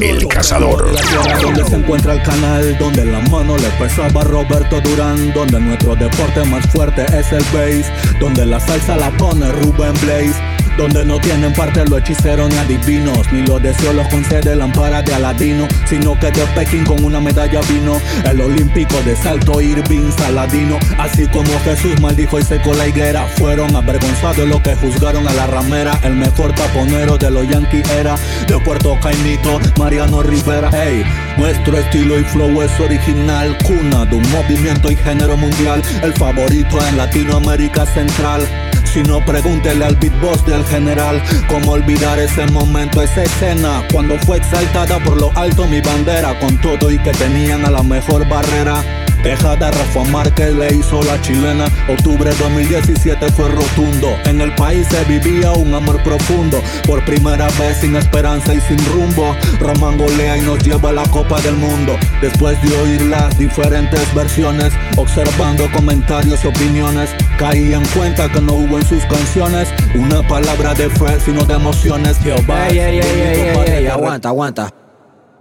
El 0.01 0.27
Cazador. 0.29 0.95
la 0.95 1.03
tierra 1.03 1.39
donde 1.43 1.65
se 1.67 1.77
encuentra 1.77 2.15
el 2.15 2.23
canal 2.23 2.79
Donde 2.79 3.05
la 3.05 3.21
mano 3.21 3.59
le 3.59 3.69
pesaba 3.79 4.25
Roberto 4.25 4.81
Durán 4.81 5.31
Donde 5.35 5.61
nuestro 5.61 5.95
deporte 5.95 6.43
más 6.45 6.67
fuerte 6.69 7.05
es 7.05 7.31
el 7.33 7.45
bass 7.53 7.93
Donde 8.21 8.47
la 8.47 8.61
salsa 8.61 8.97
la 8.97 9.11
pone 9.17 9.51
Rubén 9.51 9.95
Blaze 10.03 10.40
donde 10.81 11.05
no 11.05 11.21
tienen 11.21 11.53
parte 11.53 11.85
los 11.85 12.01
hechiceros 12.01 12.49
ni 12.49 12.57
adivinos 12.57 13.31
Ni 13.33 13.47
los 13.47 13.63
deseos 13.63 13.95
los 13.95 14.09
concede 14.09 14.57
la 14.57 14.65
ampara 14.65 15.03
de 15.03 15.13
Aladino 15.13 15.69
Sino 15.85 16.19
que 16.19 16.31
de 16.31 16.47
Pekín 16.55 16.85
con 16.85 17.05
una 17.05 17.21
medalla 17.21 17.61
vino 17.69 18.01
El 18.25 18.41
olímpico 18.41 18.95
de 19.05 19.15
salto 19.15 19.61
Irving 19.61 20.11
Saladino 20.17 20.79
Así 20.99 21.27
como 21.29 21.51
Jesús 21.65 22.01
maldijo 22.01 22.39
y 22.39 22.45
secó 22.45 22.73
la 22.73 22.89
higuera 22.89 23.27
Fueron 23.37 23.77
avergonzados 23.77 24.49
los 24.49 24.63
que 24.63 24.75
juzgaron 24.75 25.29
a 25.29 25.35
la 25.35 25.47
ramera 25.49 26.01
El 26.03 26.15
mejor 26.15 26.55
taponero 26.55 27.19
de 27.19 27.31
los 27.31 27.47
Yankees 27.47 27.87
era 27.91 28.17
De 28.49 28.59
Puerto 28.61 28.99
Caimito, 29.03 29.61
Mariano 29.79 30.23
Rivera 30.23 30.71
Hey, 30.73 31.05
nuestro 31.37 31.77
estilo 31.77 32.19
y 32.19 32.25
flow 32.25 32.63
es 32.63 32.81
original 32.81 33.55
Cuna 33.65 34.07
de 34.07 34.17
un 34.17 34.31
movimiento 34.31 34.91
y 34.91 34.97
género 34.97 35.37
mundial 35.37 35.83
El 36.03 36.15
favorito 36.15 36.79
en 36.89 36.97
Latinoamérica 36.97 37.85
Central 37.85 38.49
si 38.93 39.03
no, 39.03 39.25
pregúntele 39.25 39.85
al 39.85 39.97
beatbox 39.97 40.45
del 40.47 40.65
general. 40.65 41.23
Cómo 41.49 41.73
olvidar 41.73 42.19
ese 42.19 42.47
momento, 42.47 43.03
esa 43.03 43.23
escena 43.23 43.87
Cuando 43.93 44.19
fue 44.21 44.39
exaltada 44.39 44.99
por 45.01 45.21
lo 45.21 45.31
alto 45.37 45.67
mi 45.67 45.81
bandera 45.81 46.39
Con 46.41 46.61
todo 46.61 46.91
y 46.91 46.99
que 46.99 47.13
tenían 47.13 47.65
a 47.65 47.71
la 47.71 47.83
mejor 47.83 48.29
barrera 48.29 48.83
Deja 49.23 49.55
de 49.55 49.71
Rafa 49.71 50.31
que 50.35 50.51
le 50.51 50.75
hizo 50.75 51.03
la 51.03 51.21
chilena. 51.21 51.67
Octubre 51.89 52.31
2017 52.41 53.31
fue 53.33 53.51
rotundo. 53.51 54.09
En 54.25 54.41
el 54.41 54.55
país 54.55 54.87
se 54.89 55.05
vivía 55.05 55.53
un 55.53 55.75
amor 55.75 56.03
profundo. 56.03 56.59
Por 56.87 57.05
primera 57.05 57.47
vez 57.59 57.79
sin 57.83 57.97
esperanza 57.97 58.55
y 58.55 58.61
sin 58.63 58.79
rumbo. 58.93 59.37
Román 59.61 59.99
golea 59.99 60.39
y 60.39 60.41
nos 60.41 60.65
lleva 60.65 60.89
a 60.89 60.93
la 60.93 61.03
Copa 61.11 61.39
del 61.43 61.55
Mundo. 61.57 61.99
Después 62.23 62.61
de 62.63 62.75
oír 62.79 63.03
las 63.03 63.39
diferentes 63.39 64.15
versiones, 64.15 64.73
observando 64.97 65.71
comentarios 65.71 66.43
y 66.43 66.49
opiniones, 66.49 67.11
caí 67.39 67.75
en 67.75 67.85
cuenta 67.89 68.27
que 68.33 68.41
no 68.41 68.55
hubo 68.55 68.79
en 68.79 68.87
sus 68.87 69.05
canciones 69.05 69.69
una 69.95 70.27
palabra 70.27 70.73
de 70.73 70.89
fe, 70.89 71.21
sino 71.23 71.45
de 71.45 71.55
emociones. 71.55 72.17
Jehová. 72.19 72.69
Ey, 72.69 72.79
ey, 72.79 72.99
ey, 72.99 73.21
ey, 73.21 73.41
ey, 73.41 73.73
ey, 73.81 73.87
aguanta, 73.87 74.31
aguanta. 74.31 74.71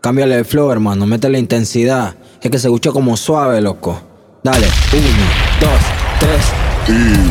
Cámbiale 0.01 0.35
el 0.35 0.45
flow, 0.45 0.71
hermano, 0.71 1.05
mete 1.05 1.29
la 1.29 1.39
intensidad. 1.39 2.15
Es 2.41 2.49
que 2.49 2.57
se 2.57 2.67
escucha 2.67 2.91
como 2.91 3.17
suave, 3.17 3.59
loco. 3.59 4.01
Dale, 4.43 4.67
uno, 4.93 5.25
dos, 5.59 5.81
tres. 6.21 6.69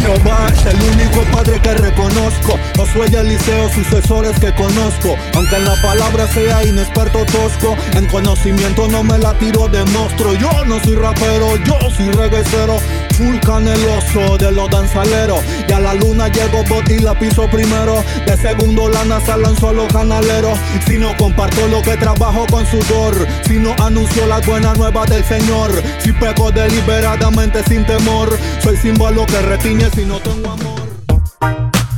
Jehová 0.02 0.46
es 0.52 0.66
el 0.66 0.82
único 0.82 1.22
padre 1.32 1.58
que 1.60 1.74
reconozco. 1.74 2.58
Josué 2.76 3.06
y 3.10 3.16
Eliseo, 3.16 3.70
sucesores 3.72 4.38
que 4.38 4.54
conozco. 4.54 5.16
Aunque 5.34 5.56
en 5.56 5.64
la 5.64 5.80
palabra 5.80 6.28
sea 6.28 6.62
inexperto 6.99 7.25
tosco, 7.26 7.76
en 7.97 8.07
conocimiento 8.07 8.88
no 8.88 9.05
me 9.05 9.19
la 9.19 9.33
tiro 9.35 9.69
de 9.69 9.85
monstruo. 9.87 10.35
Yo 10.35 10.50
no 10.67 10.81
soy 10.81 10.97
rapero, 10.97 11.57
yo 11.64 11.78
soy 11.90 12.11
reguecero. 12.11 12.78
Full 13.17 13.38
caneloso 13.38 14.37
de 14.38 14.52
los 14.52 14.71
danzaleros. 14.71 15.40
Y 15.69 15.73
a 15.73 15.81
la 15.81 15.95
luna 15.95 16.28
llego 16.28 16.64
bot 16.69 16.88
y 16.90 16.99
la 16.99 17.19
piso 17.19 17.49
primero. 17.50 18.02
De 18.26 18.37
segundo 18.37 18.88
la 18.88 19.05
NASA 19.05 19.37
lanzó 19.37 19.69
a 19.69 19.73
los 19.73 19.93
canaleros. 19.93 20.59
Si 20.87 20.99
no 20.99 21.17
comparto 21.17 21.67
lo 21.69 21.83
que 21.83 21.97
trabajo 21.97 22.47
con 22.50 22.67
sudor. 22.67 23.14
Si 23.47 23.55
no 23.55 23.75
anuncio 23.78 24.26
las 24.26 24.45
buenas 24.47 24.76
nuevas 24.76 25.09
del 25.09 25.25
Señor. 25.25 25.71
Si 26.00 26.12
peco 26.12 26.50
deliberadamente 26.50 27.62
sin 27.64 27.85
temor. 27.87 28.37
Soy 28.62 28.76
símbolo 28.76 29.26
que 29.26 29.40
retiñe 29.43 29.88
si 29.90 30.05
no 30.05 30.19
tengo 30.21 30.50
amor. 30.50 30.78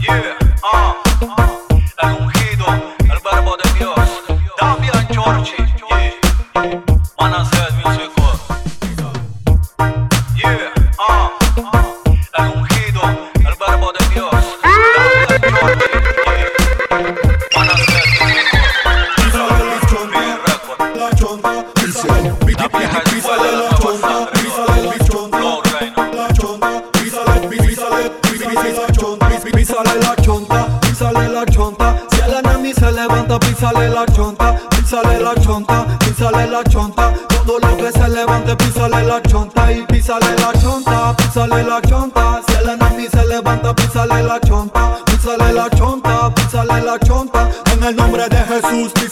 Yeah, 0.00 0.38
ah, 0.64 0.99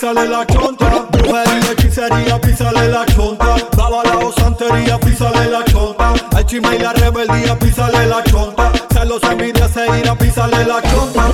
písale 0.09 0.29
la 0.29 0.47
chonta. 0.47 1.07
Brujería, 1.11 1.73
hechicería, 1.73 2.40
písale 2.40 2.88
la 2.88 3.05
chonta. 3.07 3.57
Bábala 3.77 4.18
o 4.18 4.33
santería, 4.33 4.99
písale 4.99 5.51
la 5.51 5.64
chonta. 5.64 6.14
Al 6.35 6.47
chisme 6.47 6.77
y 6.77 6.79
la 6.79 6.92
rebeldía, 6.92 7.59
písale 7.59 8.07
la 8.07 8.23
chonta. 8.25 8.73
Celos, 8.90 9.23
envidia, 9.25 9.68
se 9.68 9.85
irá, 9.99 10.14
písale 10.14 10.64
la 10.64 10.81
chonta. 10.83 11.29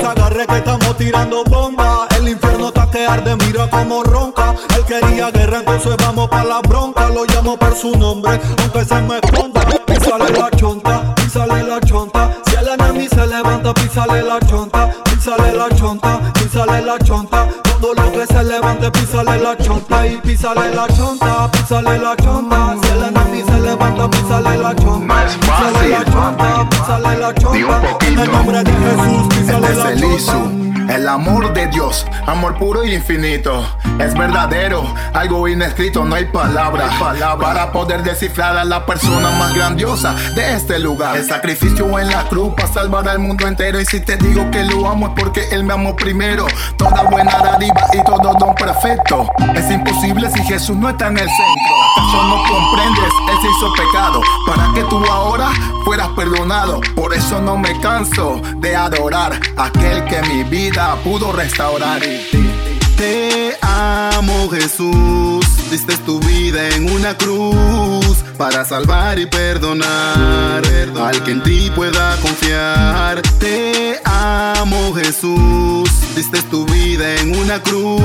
Se 0.00 0.06
agarre 0.06 0.46
que 0.46 0.56
estamos 0.56 0.96
tirando 0.96 1.44
bomba. 1.44 2.08
El 2.16 2.28
infierno 2.28 2.68
está 2.68 2.90
que 2.90 3.06
arde, 3.06 3.36
mira 3.36 3.68
como 3.70 4.02
ronca. 4.02 4.54
Él 4.76 4.84
quería 4.84 5.30
guerra, 5.30 5.58
entonces 5.58 5.96
vamos 5.98 6.28
pa' 6.28 6.44
la 6.44 6.60
bronca. 6.60 7.08
Lo 7.10 7.24
llamo 7.26 7.56
por 7.56 7.76
su 7.76 7.96
nombre, 7.96 8.40
aunque 8.60 8.84
se 8.84 9.00
me 9.02 9.18
esconda. 9.18 9.60
Písale 9.86 10.32
la 10.32 10.50
chonta, 10.56 11.14
písale 11.14 11.62
la 11.62 11.80
chonta. 11.80 12.36
Si 12.46 12.56
el 12.56 12.68
enemigo 12.68 13.14
se 13.14 13.26
levanta, 13.26 13.74
písale 13.74 14.22
la 14.22 14.40
chonta. 14.40 14.90
Písale 15.04 15.52
la 15.52 15.68
chonta, 15.76 16.32
písale 16.34 16.82
la 16.82 16.98
chonta. 16.98 17.46
Todo 17.90 18.04
lo 18.04 18.12
que 18.12 18.24
se 18.24 18.44
levante, 18.44 18.88
písale 18.92 19.38
la 19.38 19.56
chonta. 19.56 20.06
Y 20.06 20.16
písale 20.18 20.72
la 20.74 20.86
chonta, 20.88 21.50
písale 21.50 21.98
la 21.98 22.14
chonta. 22.16 22.76
Si 22.80 22.88
el 22.88 23.02
enemigo 23.02 23.48
se 23.48 23.60
levanta, 23.60 24.08
písale 24.08 24.58
la 24.58 24.76
chonta. 24.76 25.24
Es 25.24 25.36
Písale 25.36 25.88
la 25.88 26.04
chonta, 26.04 26.70
písale 26.70 27.16
la 27.18 27.32
Di 27.32 27.62
un 27.64 27.70
chonta. 27.72 28.06
En 28.06 28.18
el 28.20 28.30
nombre 28.30 28.62
de 28.62 28.72
Jesús, 28.72 29.34
písale 29.34 29.74
la 29.74 29.96
chonta. 30.24 30.89
El 30.90 31.08
amor 31.08 31.54
de 31.54 31.68
Dios, 31.68 32.04
amor 32.26 32.58
puro 32.58 32.84
y 32.84 32.92
infinito. 32.94 33.64
Es 34.00 34.12
verdadero, 34.12 34.92
algo 35.14 35.46
inescrito, 35.46 36.04
no 36.04 36.16
hay 36.16 36.24
palabra, 36.24 36.90
para 37.38 37.70
poder 37.70 38.02
descifrar 38.02 38.56
a 38.56 38.64
la 38.64 38.84
persona 38.86 39.30
más 39.38 39.54
grandiosa 39.54 40.16
de 40.34 40.54
este 40.54 40.80
lugar. 40.80 41.16
El 41.16 41.28
sacrificio 41.28 41.96
en 42.00 42.08
la 42.08 42.24
cruz 42.24 42.54
para 42.56 42.66
salvar 42.66 43.08
al 43.08 43.20
mundo 43.20 43.46
entero. 43.46 43.80
Y 43.80 43.84
si 43.84 44.00
te 44.00 44.16
digo 44.16 44.50
que 44.50 44.64
lo 44.64 44.88
amo 44.88 45.08
es 45.08 45.12
porque 45.14 45.48
Él 45.52 45.62
me 45.62 45.74
amó 45.74 45.94
primero. 45.94 46.48
Toda 46.76 47.04
buena 47.04 47.38
dádiva 47.38 47.86
y 47.92 48.02
todo 48.02 48.32
don 48.40 48.54
perfecto. 48.56 49.30
Es 49.54 49.70
imposible 49.70 50.28
si 50.30 50.42
Jesús 50.42 50.76
no 50.76 50.88
está 50.88 51.06
en 51.06 51.18
el 51.18 51.28
centro. 51.28 51.74
¿Acaso 51.96 52.22
no 52.24 52.42
comprendes? 52.48 53.12
Él 53.30 53.36
se 53.40 53.48
hizo 53.48 53.72
pecado 53.74 54.22
para 54.44 54.72
que 54.74 54.82
tú 54.84 55.04
ahora 55.06 55.50
fueras 55.84 56.08
perdonado. 56.16 56.80
Por 56.96 57.14
eso 57.14 57.40
no 57.40 57.56
me 57.56 57.78
canso 57.80 58.40
de 58.56 58.74
adorar 58.74 59.38
a 59.56 59.66
aquel 59.66 60.04
que 60.06 60.20
mi 60.22 60.42
vida 60.44 60.79
pudo 61.02 61.32
restaurar. 61.32 62.00
Te 62.96 63.56
amo 63.62 64.48
Jesús, 64.50 65.44
diste 65.70 65.96
tu 65.98 66.20
vida 66.20 66.68
en 66.70 66.90
una 66.92 67.16
cruz 67.16 68.18
para 68.36 68.64
salvar 68.64 69.18
y 69.18 69.26
perdonar 69.26 70.62
al 71.00 71.22
que 71.24 71.30
en 71.30 71.42
ti 71.42 71.70
pueda 71.74 72.16
confiar. 72.20 73.22
Te 73.38 74.00
amo 74.04 74.94
Jesús, 74.94 75.90
diste 76.14 76.42
tu 76.50 76.66
vida 76.66 77.16
en 77.16 77.38
una 77.38 77.62
cruz 77.62 78.02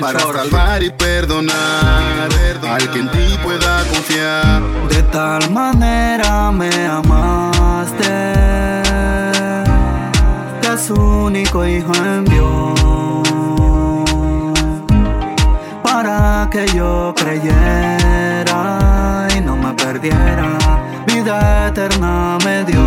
para 0.00 0.20
salvar 0.20 0.82
y 0.82 0.90
perdonar 0.90 2.28
al 2.68 2.90
que 2.90 2.98
en 3.00 3.10
ti 3.10 3.38
pueda 3.42 3.84
confiar. 3.92 4.62
De 4.88 5.02
tal 5.04 5.50
manera 5.50 6.50
me 6.52 6.86
amaste, 6.86 8.81
su 10.82 10.94
único 10.94 11.64
hijo 11.64 11.92
envió 11.94 12.74
para 15.84 16.48
que 16.50 16.66
yo 16.74 17.14
creyera 17.16 18.78
y 19.36 19.40
no 19.40 19.56
me 19.56 19.72
perdiera. 19.74 20.58
Vida 21.06 21.68
eterna 21.68 22.36
me 22.44 22.64
dio. 22.64 22.80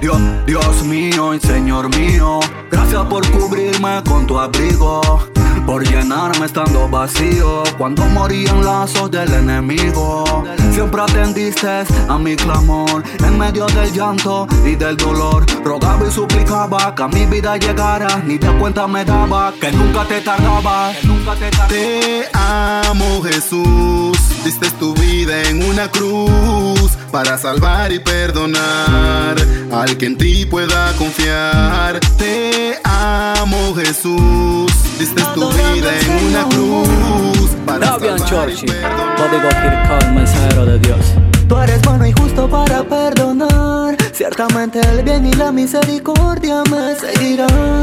Dios, 0.00 0.20
Dios 0.46 0.82
mío 0.82 1.32
y 1.34 1.38
Señor 1.38 1.96
mío, 1.96 2.40
gracias 2.68 3.04
por 3.04 3.24
cubrirme 3.30 4.02
con 4.04 4.26
tu 4.26 4.40
abrigo 4.40 5.31
por 5.66 5.86
llenarme 5.86 6.46
estando 6.46 6.88
vacío 6.88 7.62
cuando 7.78 8.04
morían 8.06 8.64
lazos 8.64 9.10
del 9.10 9.32
enemigo. 9.32 10.44
Siempre 10.72 11.02
atendiste 11.02 11.84
a 12.08 12.18
mi 12.18 12.36
clamor 12.36 13.02
en 13.24 13.38
medio 13.38 13.66
del 13.66 13.92
llanto 13.92 14.46
y 14.64 14.74
del 14.74 14.96
dolor. 14.96 15.46
Rogaba 15.64 16.06
y 16.06 16.10
suplicaba 16.10 16.94
que 16.94 17.02
a 17.02 17.08
mi 17.08 17.26
vida 17.26 17.56
llegara. 17.56 18.22
Ni 18.26 18.38
de 18.38 18.48
cuenta 18.58 18.86
me 18.86 19.04
daba 19.04 19.52
que 19.60 19.70
nunca 19.72 20.04
te 20.04 20.20
tardaba. 20.20 20.92
que 21.00 21.06
nunca 21.06 21.34
te, 21.36 21.50
tardaba. 21.50 21.68
Te 21.68 22.28
amo 22.32 23.22
Jesús, 23.22 24.18
diste 24.44 24.70
tu 24.72 24.94
vida 24.94 25.42
en 25.48 25.62
una 25.62 25.88
cruz 25.90 26.92
para 27.10 27.38
salvar 27.38 27.92
y 27.92 27.98
perdonar 27.98 29.36
al 29.72 29.96
que 29.96 30.06
en 30.06 30.16
ti 30.16 30.46
pueda 30.46 30.92
confiar. 30.96 32.00
Te 32.18 32.78
amo 32.84 33.74
Jesús, 33.74 34.72
diste 34.98 35.22
tu 35.34 35.48
vida 35.50 35.90
en 36.00 36.26
una 36.26 36.44
cruz 36.48 37.50
para 37.66 37.86
Davian 37.86 38.18
salvar 38.18 38.50
y 38.50 38.66
perdonar. 38.66 40.14
Mensajero 40.14 40.66
de 40.66 40.78
Dios. 40.78 41.00
Tú 41.48 41.58
eres 41.58 41.82
bueno 41.82 42.06
y 42.06 42.12
justo 42.12 42.48
para 42.48 42.82
perdonar. 42.82 43.96
Ciertamente 44.12 44.80
el 44.80 45.02
bien 45.02 45.26
y 45.26 45.32
la 45.34 45.52
misericordia 45.52 46.62
me 46.70 46.94
seguirán 46.96 47.81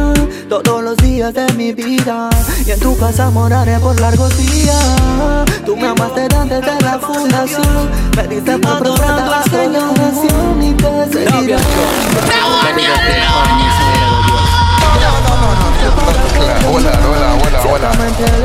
todos 0.49 0.83
los 0.83 0.97
días 0.97 1.33
de 1.33 1.47
mi 1.53 1.71
vida. 1.71 2.29
Y 2.65 2.71
en 2.71 2.79
tu 2.79 2.97
casa 2.97 3.29
moraré 3.29 3.79
por 3.79 3.99
largos 4.01 4.35
días. 4.37 4.95
Tú 5.65 5.77
me 5.77 5.87
amaste 5.87 6.27
antes 6.35 6.61
de 6.61 6.81
la 6.81 6.99
fundación. 6.99 7.89
Me 8.17 8.27
diste 8.27 8.57
por 8.57 8.79
profeta 8.79 9.39
a 9.39 9.43
toda 9.43 9.67
nación 9.67 10.63
y 10.63 10.73
te 10.73 11.11
seguiré. 11.11 11.55
Hola, 16.71 16.91
hola, 17.07 17.29
hola, 17.43 17.61
hola. 17.71 17.89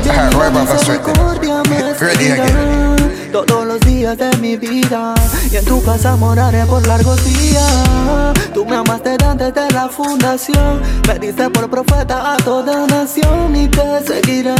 La 0.04 0.30
right 0.30 2.00
Ready 2.00 2.32
again. 2.32 2.93
Todos 3.34 3.66
los 3.66 3.80
días 3.80 4.16
de 4.16 4.30
mi 4.36 4.56
vida. 4.56 5.12
Y 5.50 5.56
en 5.56 5.64
tu 5.64 5.82
casa 5.82 6.14
moraré 6.14 6.64
por 6.66 6.86
largos 6.86 7.18
días. 7.24 8.32
Tú 8.54 8.64
me 8.64 8.76
amaste 8.76 9.16
antes 9.24 9.52
de 9.52 9.68
la 9.72 9.88
fundación, 9.88 10.80
me 11.08 11.18
diste 11.18 11.50
por 11.50 11.68
profeta 11.68 12.34
a 12.34 12.36
toda 12.36 12.86
nación. 12.86 13.56
Y 13.56 13.66
te 13.66 13.86
seguiré 14.06 14.54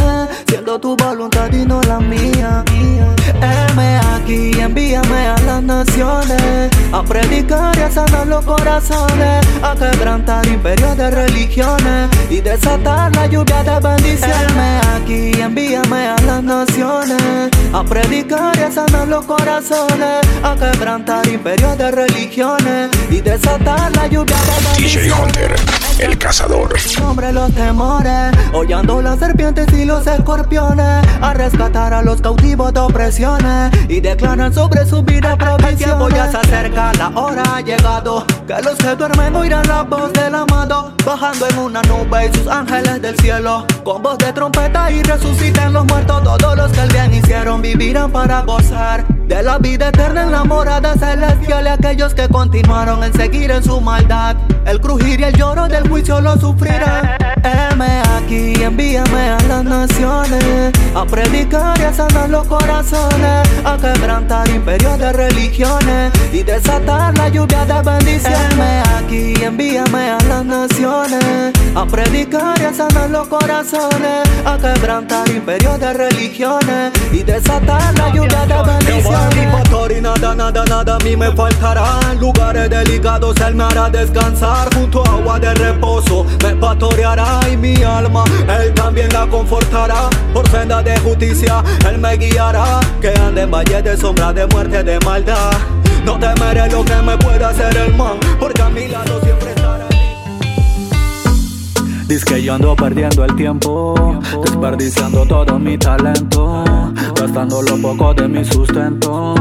siendo 0.47 0.77
tu 0.77 0.97
voluntad 0.97 1.49
y 1.53 1.65
no 1.65 1.81
la 1.83 1.99
mía. 1.99 2.65
Heme 3.41 3.99
aquí, 4.13 4.51
envíame 4.59 5.27
a 5.27 5.37
las 5.45 5.63
naciones. 5.63 6.69
A 6.91 7.01
predicar 7.03 7.77
y 7.77 7.81
a 7.81 7.91
sanar 7.91 8.27
los 8.27 8.43
corazones, 8.43 9.45
a 9.61 9.73
quebrantar 9.75 10.45
imperios 10.47 10.97
de 10.97 11.11
religiones. 11.11 12.09
Y 12.29 12.41
desatar 12.41 13.15
la 13.15 13.25
lluvia 13.27 13.63
de 13.63 13.79
bendiciones. 13.79 14.51
Heme 14.51 14.79
aquí, 14.95 15.41
envíame 15.41 16.07
a 16.07 16.15
las 16.27 16.43
naciones. 16.43 17.51
A 17.73 17.83
predicar 17.83 18.57
y 18.57 18.64
a 18.65 18.71
sanar 18.71 19.07
los 19.07 19.23
corazones, 19.25 20.25
a 20.43 20.55
quebrantar 20.55 21.27
imperios 21.27 21.77
de 21.77 21.91
religiones 21.91 22.89
y 23.11 23.21
desatar 23.21 23.95
la 23.95 24.07
lluvia 24.07 24.35
de 24.75 24.81
DJ. 24.81 25.11
Hunter, 25.11 25.55
el 25.99 26.17
cazador. 26.17 26.73
Nombre 26.99 27.31
los 27.31 27.53
temores, 27.53 28.31
hollando 28.53 29.01
las 29.01 29.19
serpientes 29.19 29.71
y 29.73 29.85
los 29.85 30.05
escorpiones, 30.07 31.05
a 31.21 31.33
rescatar 31.33 31.93
a 31.93 32.01
los 32.01 32.21
cautivos 32.21 32.73
de 32.73 32.79
opresiones 32.79 33.71
y 33.87 34.01
declaran 34.01 34.53
sobre 34.53 34.85
su 34.85 35.03
vida 35.03 35.35
provisiones. 35.37 35.65
El 35.71 35.77
tiempo 35.77 36.09
ya 36.09 36.29
se 36.29 36.37
acerca, 36.37 36.91
la 36.93 37.09
hora 37.09 37.43
ha 37.55 37.61
llegado, 37.61 38.25
que 38.47 38.61
los 38.61 38.75
que 38.75 38.95
duermen 38.95 39.35
oirán 39.35 39.67
la 39.67 39.83
voz 39.83 40.11
del 40.13 40.35
amado, 40.35 40.93
bajando 41.05 41.47
en 41.47 41.57
una 41.59 41.81
nube 41.83 42.29
y 42.31 42.37
sus 42.37 42.47
ángeles 42.47 43.01
del 43.01 43.17
cielo, 43.19 43.65
con 43.83 44.01
voz 44.01 44.17
de 44.17 44.33
trompeta 44.33 44.91
y 44.91 45.01
resuciten 45.03 45.73
los 45.73 45.85
muertos, 45.85 46.23
todos 46.23 46.57
los 46.57 46.71
que 46.71 46.81
el 46.81 46.89
bien 46.89 47.13
hicieron 47.13 47.61
vivirán 47.61 48.11
para 48.11 48.41
gozar 48.41 49.05
de 49.27 49.41
la 49.41 49.57
vida 49.57 49.89
eterna 49.89 50.23
en 50.23 50.31
la 50.31 50.43
morada 50.43 50.93
celestial 50.93 51.65
y 51.65 51.69
aquellos 51.69 52.13
que 52.13 52.27
continuaron 52.27 53.03
en 53.03 53.13
seguir 53.13 53.51
en 53.51 53.63
su 53.63 53.81
maldad, 53.81 54.35
el 54.65 54.79
crujir 54.79 55.19
y 55.19 55.23
el 55.23 55.35
lloro 55.35 55.67
del 55.67 55.87
juicio 55.89 56.21
lo 56.21 56.37
sufrirán. 56.37 57.17
Heme 57.43 58.01
aquí, 58.17 58.53
envíame 58.61 59.29
a 59.29 59.37
las 59.47 59.63
naciones 59.63 60.71
a 60.95 61.05
predicar 61.05 61.77
y 61.79 61.83
a 61.83 61.93
sanar 61.93 62.29
los 62.29 62.47
corazones, 62.47 63.47
a 63.63 63.77
quebrantar 63.77 64.47
imperios 64.49 64.97
de 64.97 65.13
religiones 65.13 66.11
y 66.31 66.43
desatar 66.43 67.17
la 67.17 67.29
lluvia 67.29 67.65
de 67.65 67.81
bendiciones. 67.81 68.51
Heme 68.51 68.83
aquí, 68.97 69.43
envíame 69.43 70.09
a 70.09 70.17
las 70.27 70.45
naciones 70.45 71.53
a 71.75 71.85
predicar 71.85 72.59
y 72.59 72.65
a 72.65 72.73
sanar 72.73 73.09
los 73.09 73.27
corazones, 73.27 74.23
a 74.45 74.57
quebrantar 74.57 75.27
imperios 75.29 75.79
de 75.79 75.93
religiones 75.93 76.91
y 77.11 77.23
desatar 77.23 77.97
la 77.97 78.09
lluvia 78.09 78.45
de 78.45 78.71
bendiciones. 78.71 79.14
Y 79.87 80.01
nada, 80.01 80.33
nada, 80.33 80.65
nada 80.65 80.95
a 80.95 80.99
mí 81.03 81.15
me 81.15 81.31
faltará. 81.31 81.99
En 82.11 82.19
lugares 82.19 82.69
delicados 82.69 83.35
él 83.47 83.55
me 83.55 83.63
hará 83.63 83.89
descansar 83.89 84.73
junto 84.73 85.05
a 85.05 85.09
agua 85.11 85.39
de 85.39 85.53
reposo. 85.53 86.25
Me 86.43 86.55
pastoreará 86.55 87.39
y 87.51 87.55
mi 87.55 87.83
alma 87.83 88.23
él 88.59 88.73
también 88.73 89.13
la 89.13 89.27
confortará. 89.27 90.09
Por 90.33 90.49
senda 90.49 90.81
de 90.81 90.97
justicia 90.99 91.63
él 91.87 91.99
me 91.99 92.17
guiará. 92.17 92.79
Que 92.99 93.09
ande 93.09 93.43
en 93.43 93.51
valle 93.51 93.81
de 93.81 93.95
sombra 93.95 94.33
de 94.33 94.47
muerte 94.47 94.83
de 94.83 94.99
maldad. 95.01 95.51
No 96.03 96.17
temeré 96.17 96.67
lo 96.69 96.83
que 96.83 96.95
me 96.95 97.17
pueda 97.17 97.49
hacer 97.49 97.77
el 97.77 97.95
mal, 97.95 98.17
porque 98.39 98.61
a 98.61 98.69
mi 98.69 98.87
lado 98.87 99.21
siempre 99.21 99.49
estará. 99.49 99.85
Dice 102.07 102.25
que 102.25 102.43
yo 102.43 102.53
ando 102.53 102.75
perdiendo 102.75 103.23
el 103.25 103.35
tiempo, 103.35 104.19
desperdiciando 104.43 105.25
todo 105.25 105.57
mi 105.57 105.77
talento, 105.77 106.63
gastando 107.25 107.61
lo 107.63 107.81
poco 107.81 108.13
de 108.13 108.27
mi 108.27 108.45
sustento. 108.45 109.33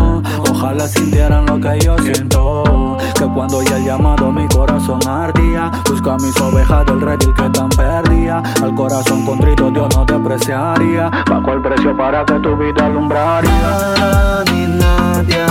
Ojalá 0.50 0.88
sintieran 0.88 1.44
lo 1.44 1.60
que 1.60 1.78
yo 1.84 1.98
siento, 1.98 2.96
que 3.14 3.26
cuando 3.26 3.62
ya 3.62 3.78
llamado 3.78 4.32
mi 4.32 4.48
corazón 4.48 5.00
ardía, 5.06 5.70
busca 5.88 6.16
mis 6.16 6.34
ovejas 6.40 6.86
del 6.86 7.00
redil 7.00 7.34
que 7.34 7.50
tan 7.50 7.68
perdía. 7.68 8.42
Al 8.62 8.74
corazón 8.74 9.26
contrito 9.26 9.70
Dios 9.70 9.94
no 9.94 10.06
te 10.06 10.14
apreciaría, 10.14 11.10
bajo 11.28 11.52
el 11.52 11.60
precio 11.60 11.94
para 11.96 12.24
que 12.24 12.38
tu 12.40 12.56
vida 12.56 12.86
alumbraría. 12.86 14.44
Ni 14.50 14.66
nadie 14.78 15.44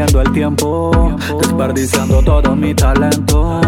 perdiendo 0.00 0.20
el 0.22 0.32
tiempo, 0.32 1.16
desperdiciando 1.40 2.22
todo 2.22 2.56
mi 2.56 2.74
talento, 2.74 3.60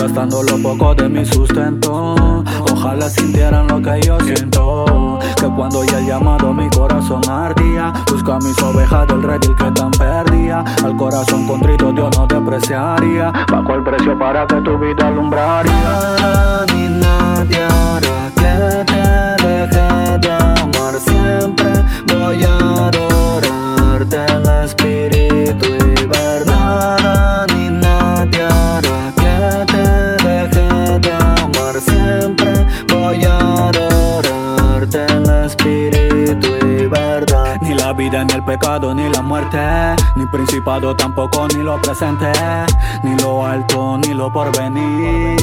gastando 0.00 0.42
lo 0.42 0.56
poco 0.62 0.94
de 0.94 1.08
mi 1.08 1.26
sustento. 1.26 2.14
Ojalá 2.72 3.10
sintieran 3.10 3.66
lo 3.66 3.82
que 3.82 4.00
yo 4.00 4.18
siento, 4.20 5.18
que 5.36 5.46
cuando 5.54 5.84
ya 5.84 5.98
el 5.98 6.06
llamado 6.06 6.54
mi 6.54 6.68
corazón 6.70 7.20
ardía, 7.28 7.92
busca 8.10 8.36
a 8.36 8.38
mis 8.38 8.58
ovejas 8.62 9.06
del 9.08 9.22
redil 9.22 9.54
que 9.56 9.70
tan 9.72 9.90
perdía. 9.90 10.64
Al 10.82 10.96
corazón 10.96 11.46
contrito 11.46 11.92
Dios 11.92 12.16
no 12.16 12.26
te 12.26 12.36
apreciaría, 12.36 13.30
bajo 13.50 13.74
el 13.74 13.84
precio 13.84 14.18
para 14.18 14.46
que 14.46 14.56
tu 14.62 14.78
vida 14.78 15.08
alumbraría. 15.08 16.64
Ni 16.72 16.88
nadie 16.88 17.62
hará 17.62 18.30
que 18.34 18.84
te 18.86 19.46
deje 19.46 20.18
de 20.18 20.32
amar 20.32 20.94
siempre, 20.98 21.72
voy 22.06 22.42
a 22.44 23.13
Ni 38.14 38.32
el 38.32 38.44
pecado, 38.44 38.94
ni 38.94 39.08
la 39.08 39.22
muerte, 39.22 39.58
ni 40.14 40.24
principado 40.26 40.94
tampoco, 40.94 41.48
ni 41.48 41.64
lo 41.64 41.80
presente, 41.82 42.30
ni 43.02 43.16
lo 43.16 43.44
alto, 43.44 43.98
ni 43.98 44.14
lo 44.14 44.30
porvenir, 44.30 45.36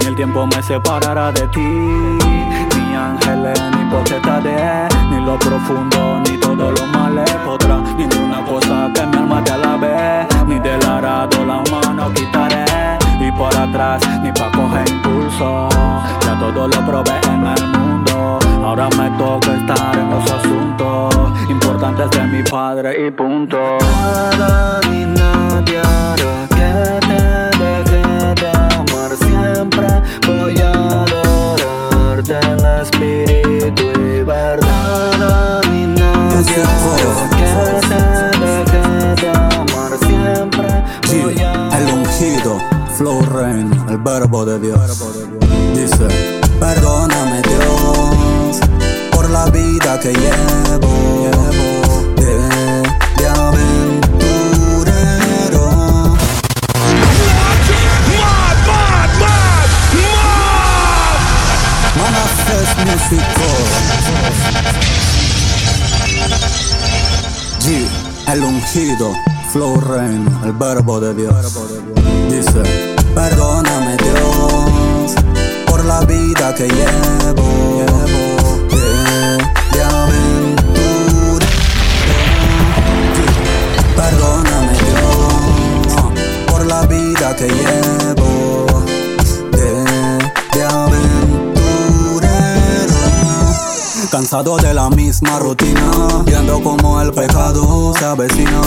ni 0.00 0.06
el 0.06 0.16
tiempo 0.16 0.44
me 0.44 0.60
separará 0.60 1.30
de 1.30 1.46
ti, 1.46 1.60
ni 1.60 2.96
ángeles, 2.96 3.58
ni 3.76 3.90
potestades, 3.90 4.92
ni 5.08 5.24
lo 5.24 5.38
profundo, 5.38 6.20
ni 6.28 6.36
todo 6.36 6.72
lo 6.72 6.86
malo 6.86 7.24
podrá, 7.44 7.76
ninguna 7.96 8.44
cosa 8.44 8.90
que 8.92 9.06
mi 9.06 9.16
alma 9.18 9.44
te 9.44 9.52
alabe, 9.52 10.26
ni 10.48 10.58
del 10.58 10.84
arado 10.84 11.44
la 11.46 11.62
mano 11.70 12.12
quitaré, 12.12 12.64
y 13.20 13.30
por 13.30 13.56
atrás, 13.56 14.02
ni 14.20 14.32
pa' 14.32 14.50
coger 14.50 14.88
impulso, 14.88 15.68
ya 16.22 16.36
todo 16.40 16.66
lo 16.66 16.86
probé 16.86 17.20
en 17.28 17.46
el 17.46 17.66
mundo, 17.68 18.40
ahora 18.66 18.88
me 18.98 19.08
toca 19.16 19.54
estar 19.54 19.96
en 19.96 20.10
los 20.10 20.30
asuntos 20.30 21.14
importantes 21.48 21.76
importante 21.76 22.02
es 22.04 22.10
de 22.10 22.26
mi 22.26 22.42
padre 22.42 23.06
y 23.06 23.10
punto. 23.10 23.56
Nada 24.38 24.80
ni 24.90 25.04
nadie 25.04 25.78
hará 25.78 26.48
que 26.48 27.06
te 27.06 27.22
deje 27.62 28.34
de 28.40 28.48
amar 28.74 29.12
siempre. 29.16 29.86
Voy 30.26 30.58
a 30.58 30.72
adorarte 31.02 32.38
en 32.50 32.66
espíritu 32.82 33.82
y 34.00 34.22
verdad. 34.24 35.18
Nada 35.18 35.60
ni 35.70 35.86
nadie 35.86 36.62
hará 36.62 37.28
que 37.30 37.48
te 37.88 38.02
deje 38.44 39.22
de 39.22 39.30
amar 39.30 39.92
siempre. 40.06 40.68
Voy 41.22 41.38
a 41.42 41.78
El 41.78 41.86
ungido, 41.94 42.58
Flow 42.96 43.20
Rain, 43.32 43.70
el 43.88 43.98
verbo 43.98 44.44
de 44.44 44.58
Dios. 44.58 44.80
Dice, 45.74 46.35
que 50.00 50.12
llevo 50.12 51.30
de, 52.16 53.28
aventurero. 53.28 54.06
G, 67.60 67.86
el 68.32 68.42
ungido, 68.44 69.12
Flow 69.52 69.80
Rain, 69.80 70.26
el 70.44 70.52
verbo 70.52 71.00
de 71.00 71.14
Dios. 71.14 71.34
Dice, 72.28 72.94
perdóname 73.14 73.96
Dios 73.96 75.14
por 75.66 75.84
la 75.84 76.00
vida 76.02 76.54
que 76.54 76.68
llevo 76.68 76.95
Cansado 94.36 94.58
de 94.58 94.74
la 94.74 94.90
misma 94.90 95.38
rutina, 95.38 95.90
viendo 96.26 96.62
como 96.62 97.00
el 97.00 97.10
pecado 97.10 97.94
se 97.98 98.04
avecina. 98.04 98.60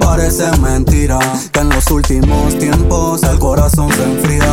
Parece 0.00 0.50
mentira 0.58 1.20
que 1.52 1.60
en 1.60 1.68
los 1.68 1.88
últimos 1.92 2.58
tiempos 2.58 3.22
el 3.22 3.38
corazón 3.38 3.88
se 3.92 4.02
enfría. 4.02 4.52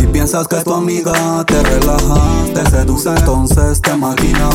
Y 0.00 0.06
piensas 0.06 0.48
que 0.48 0.56
tu 0.62 0.72
amiga 0.72 1.44
te 1.44 1.62
relaja, 1.62 2.22
te 2.54 2.70
seduce, 2.70 3.10
entonces 3.10 3.82
te 3.82 3.94
maquina. 3.94 4.48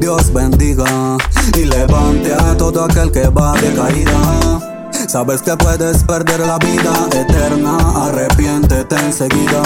Dios 0.00 0.32
bendiga 0.32 1.18
y 1.54 1.66
levante 1.66 2.32
a 2.32 2.56
todo 2.56 2.82
aquel 2.82 3.12
que 3.12 3.28
va 3.28 3.52
de 3.60 3.74
caída. 3.74 4.75
Sabes 5.08 5.40
que 5.40 5.56
puedes 5.56 6.02
perder 6.02 6.40
la 6.40 6.58
vida 6.58 6.92
eterna, 7.14 7.78
arrepiéntete 8.06 8.96
enseguida. 8.96 9.62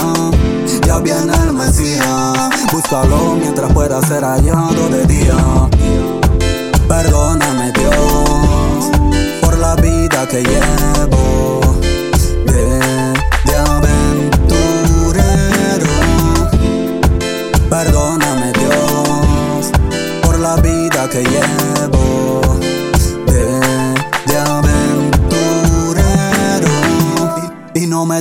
Ya 0.87 0.98
viene 0.98 1.33
el 1.44 1.55
Mesías, 1.55 2.50
búscalo 2.70 3.37
mientras 3.37 3.72
pueda 3.72 4.03
ser 4.03 4.22
hallado 4.22 4.88
de 4.90 5.07
día. 5.07 5.35
Perdóname 6.87 7.72
Dios 7.72 8.90
por 9.40 9.59
la 9.59 9.74
vida 9.76 10.29
que 10.29 10.42
llevo 10.42 11.61
de, 12.44 12.79
de 13.46 13.57
aventurero. 13.57 14.66
Perdóname 17.70 18.53
Dios 18.53 19.72
por 20.22 20.38
la 20.38 20.57
vida 20.57 21.09
que 21.09 21.22
llevo 21.24 21.70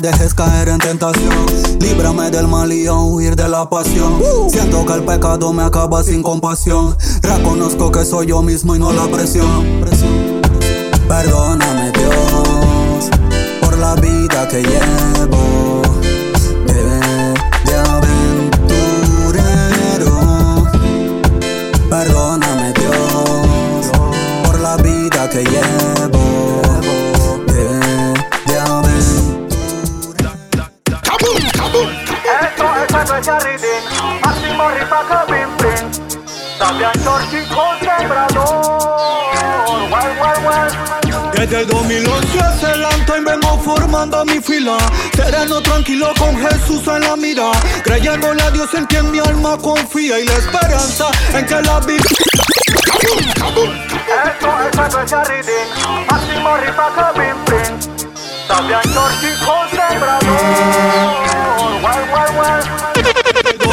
dejes 0.02 0.34
caer 0.34 0.70
en 0.70 0.80
tentación. 0.80 1.46
Líbrame 1.80 2.30
del 2.32 2.48
mal 2.48 2.72
y 2.72 2.88
a 2.88 2.94
huir 2.94 3.36
de 3.36 3.48
la 3.48 3.70
pasión. 3.70 4.22
Siento 4.50 4.86
que 4.86 4.94
el 4.94 5.04
pecado 5.04 5.52
me 5.54 5.64
acaba 5.64 6.04
sin 6.04 6.22
compasión. 6.24 6.96
Reconozco 7.22 7.92
que 7.92 8.06
soy 8.06 8.28
yo 8.28 8.42
mismo 8.42 8.76
y 8.76 8.80
no 8.80 8.92
la 8.94 9.08
presión. 9.08 9.82
Perdóname 11.08 11.92
Dios 11.92 13.10
por 13.62 13.78
la 13.78 13.96
vida 13.96 14.48
que 14.48 14.62
llevo 14.62 15.82
de, 16.68 16.84
de 17.66 17.76
aventurero. 17.90 18.98
Perdóname 21.90 22.74
Dios 22.74 23.92
por 24.44 24.60
la 24.60 24.78
vida 24.78 25.30
que 25.30 25.44
llevo 25.44 26.09
el 33.19 33.36
well, 39.91 40.39
well. 40.45 41.32
Desde 41.34 41.62
el 41.62 41.67
2011 41.67 42.39
hace 42.39 42.67
y 43.17 43.23
vengo 43.23 43.60
formando 43.60 44.25
mi 44.25 44.39
fila. 44.39 44.77
Sereno 45.15 45.62
tranquilo 45.62 46.13
con 46.17 46.38
Jesús 46.38 46.88
en 46.88 47.01
la 47.01 47.15
mira. 47.15 47.51
Creyéndole 47.84 48.41
a 48.41 48.51
Dios 48.51 48.73
en 48.73 48.86
quien 48.86 49.12
mi 49.12 49.19
alma 49.19 49.58
confía 49.58 50.19
y 50.19 50.25
la 50.25 50.34
esperanza 50.34 51.12
en 51.34 51.45
que 51.45 51.62
la 51.62 51.79
vida. 51.82 52.03
Esto 54.25 54.49
es 54.63 54.77
el 54.95 55.05
que 55.05 55.15
bim 57.19 57.36
bim. 57.45 57.79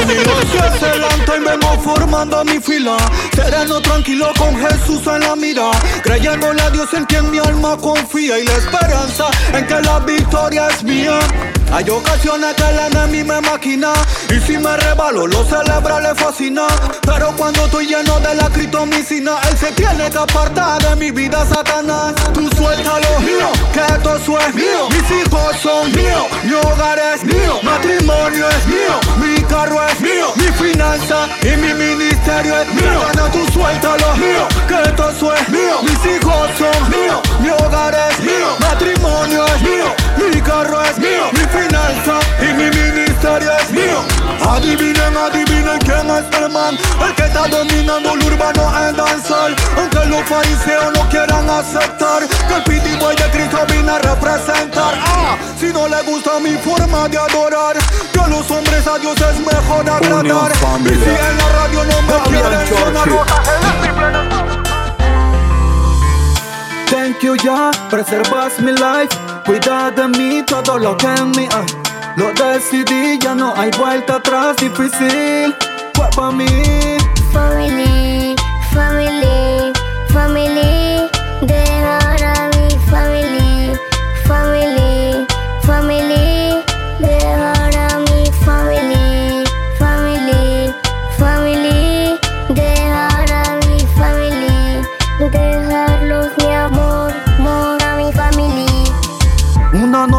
2011 0.06 0.58
hace 0.60 1.36
y 1.36 1.40
vengo 1.40 1.82
formando 1.82 2.44
mi 2.44 2.60
fila. 2.60 2.96
Sereno 3.34 3.80
tranquilo 3.80 4.32
con 4.38 4.56
Jesús 4.56 5.04
en 5.06 5.20
la 5.20 5.34
mira. 5.34 5.70
Creyéndole 6.02 6.62
a 6.62 6.70
Dios 6.70 6.92
en 6.94 7.04
quien 7.06 7.28
mi 7.30 7.38
alma 7.38 7.76
confía 7.76 8.38
y 8.38 8.44
la 8.44 8.52
esperanza 8.52 9.26
en 9.52 9.66
que 9.66 9.80
la 9.82 9.98
victoria 10.00 10.68
es 10.68 10.84
mía. 10.84 11.18
Hay 11.72 11.90
ocasiones 11.90 12.54
que 12.54 12.62
el 12.62 12.78
enemigo 12.78 13.34
me 13.34 13.40
maquina 13.40 13.92
Y 14.30 14.40
si 14.40 14.56
me 14.56 14.76
rebalo, 14.76 15.26
lo 15.26 15.44
celebra, 15.44 16.00
le 16.00 16.14
fascina 16.14 16.66
Pero 17.04 17.34
cuando 17.36 17.64
estoy 17.64 17.86
lleno 17.86 18.20
de 18.20 18.34
la 18.36 18.48
critomicina 18.50 19.36
Él 19.50 19.58
se 19.58 19.72
tiene 19.72 20.08
que 20.08 20.18
apartar 20.18 20.80
de 20.82 20.96
mi 20.96 21.10
vida, 21.10 21.44
Satanás 21.44 22.14
Tú 22.32 22.48
suéltalo 22.56 23.20
mío, 23.20 23.50
que 23.72 23.98
todo 24.02 24.16
eso 24.16 24.38
es 24.38 24.54
mío 24.54 24.88
Mis 24.90 25.20
hijos 25.20 25.56
son 25.60 25.90
míos, 25.92 26.26
mi 26.44 26.52
hogar 26.52 26.98
es 27.14 27.24
mío 27.24 27.58
Matrimonio 27.62 28.48
es 28.48 28.66
mío, 28.66 29.00
mi 29.16 29.42
carro 29.42 29.84
es 29.88 29.95
mío. 30.16 30.32
Mi 30.36 30.48
finanza 30.52 31.28
y 31.42 31.56
mi 31.56 31.74
ministerio 31.74 32.60
es 32.60 32.68
mío. 32.74 33.00
Satana, 33.00 33.30
tú 33.30 33.46
suéltalo. 33.52 34.16
Mío, 34.16 34.48
que 34.68 34.74
eso 35.10 35.34
es 35.34 35.48
mío. 35.48 35.82
Mis 35.82 36.00
hijos 36.12 36.50
son 36.58 36.90
míos, 36.90 37.20
mi 37.40 37.50
hogar 37.50 37.94
es 37.94 38.20
mío. 38.20 38.48
Matrimonio 38.60 39.46
es 39.46 39.62
mío, 39.62 39.94
mi 40.16 40.40
carro 40.40 40.82
es 40.82 40.98
mío. 40.98 41.30
Mi 41.32 41.44
finanza 41.58 42.18
y 42.40 42.52
mi 42.54 42.70
ministerio 42.70 43.50
es 43.62 43.70
mío. 43.70 44.04
Adivinen, 44.48 45.16
adivinen 45.16 45.78
quién 45.80 46.08
es 46.10 46.38
el 46.38 46.50
man. 46.50 46.76
El 47.04 47.14
que 47.14 47.24
está 47.24 47.48
dominando 47.48 48.14
el 48.14 48.22
urbano 48.24 48.88
en 48.88 48.96
danzar 48.96 49.54
Aunque 49.76 50.04
los 50.06 50.22
fariseos 50.28 50.92
no 50.94 51.08
quieran 51.08 51.48
aceptar 51.48 52.22
Que 52.48 52.54
el 52.54 52.62
piti 52.64 52.96
boy 52.96 53.14
de 53.16 53.30
Cristo 53.30 53.58
vine 53.68 53.90
a 53.90 53.98
representar. 53.98 54.94
Ah, 54.98 55.36
si 55.58 55.66
no 55.72 55.88
le 55.88 56.02
gusta 56.02 56.38
mi 56.40 56.52
forma 56.58 57.08
de 57.08 57.18
adorar 57.18 57.76
Que 58.16 58.22
a 58.22 58.28
los 58.28 58.50
hombres 58.50 58.86
a 58.86 58.98
Dios 58.98 59.14
es 59.20 59.38
mejor 59.40 59.90
agradar. 59.90 60.52
Y 60.80 60.88
si 60.88 60.94
en 60.94 61.36
la 61.36 61.48
radio 61.52 61.84
no 61.84 62.02
me 62.02 62.14
quieren 62.30 62.66
sonar 62.66 63.08
Thank 66.88 67.20
you 67.20 67.36
ya, 67.36 67.70
preservas 67.90 68.58
mi 68.60 68.72
life. 68.72 69.14
Cuida 69.44 69.90
de 69.90 70.08
mí 70.08 70.42
todo 70.46 70.78
lo 70.78 70.96
que 70.96 71.08
en 71.08 71.30
mí 71.32 71.46
hay. 71.54 71.66
Lo 72.16 72.32
decidí, 72.32 73.18
ya 73.18 73.34
no 73.34 73.52
hay 73.54 73.70
vuelta 73.72 74.14
atrás 74.14 74.56
Difícil, 74.56 75.54
fue 75.94 76.08
para 76.16 76.30
mí. 76.30 76.46
Family, 77.34 78.34
family, 78.72 79.45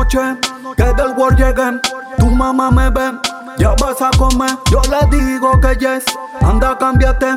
que 0.10 0.84
del 0.84 1.12
world 1.18 1.38
llegué 1.38 1.82
Tu 2.18 2.28
mamá 2.28 2.72
me 2.72 2.90
ve, 2.90 3.12
ya 3.58 3.74
vas 3.80 4.02
a 4.02 4.10
comer 4.18 4.52
Yo 4.72 4.82
le 4.90 5.18
digo 5.18 5.60
que 5.60 5.76
yes, 5.76 6.06
anda 6.42 6.78
cámbiate 6.78 7.28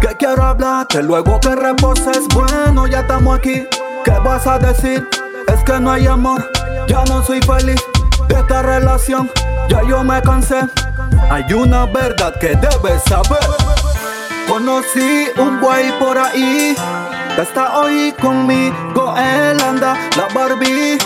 Que 0.00 0.16
quiero 0.16 0.42
hablarte 0.42 1.02
luego 1.02 1.38
que 1.40 1.54
reposes. 1.54 2.26
Bueno, 2.34 2.86
ya 2.86 3.00
estamos 3.00 3.38
aquí. 3.38 3.66
¿Qué 4.04 4.10
vas 4.24 4.46
a 4.46 4.58
decir? 4.58 5.06
Es 5.48 5.62
que 5.64 5.80
no 5.80 5.90
hay 5.90 6.06
amor. 6.06 6.48
Ya 6.86 7.04
no 7.04 7.22
soy 7.22 7.40
feliz 7.42 7.80
de 8.28 8.34
esta 8.34 8.62
relación. 8.62 9.30
Ya 9.68 9.82
yo 9.82 10.02
me 10.04 10.22
cansé. 10.22 10.60
Hay 11.30 11.52
una 11.52 11.86
verdad 11.86 12.34
que 12.38 12.48
debes 12.56 13.02
saber. 13.08 13.44
Conocí 14.48 15.28
un 15.36 15.60
güey 15.60 15.98
por 15.98 16.16
ahí. 16.16 16.74
Está 17.36 17.78
hoy 17.78 18.14
conmigo. 18.20 19.14
Él 19.16 19.60
anda 19.60 19.96
la 20.16 20.28
Barbie. 20.34 20.98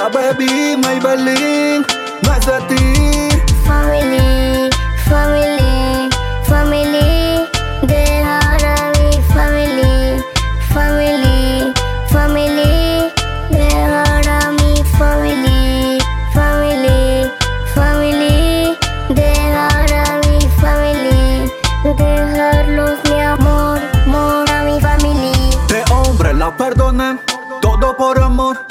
La 0.00 0.08
baby 0.08 0.78
Maybelline. 0.78 1.84
No 2.22 2.32
es 2.32 2.46
de 2.46 2.58
ti. 2.68 3.28
Family, 3.66 4.70
family, 5.10 6.08
family. 6.48 7.46
Dejar 7.82 8.64
a 8.64 8.92
mi 8.96 9.20
family, 9.34 10.24
family, 10.72 11.74
family. 12.08 13.12
Dejar 13.50 14.26
a 14.26 14.52
mi 14.52 14.82
family, 14.98 15.98
family, 16.32 17.30
family. 17.74 18.78
Dejar 19.10 19.92
a 19.92 20.18
mi 20.24 20.48
family. 20.62 21.52
Dejarlos 21.84 22.98
mi 23.04 23.20
amor, 23.20 23.78
amor 24.06 24.50
a 24.50 24.62
mi 24.64 24.80
family. 24.80 25.34
De 25.68 25.84
hombre 25.92 26.32
la 26.32 26.56
perdoné, 26.56 27.18
todo 27.60 27.94
por 27.98 28.18
amor 28.18 28.69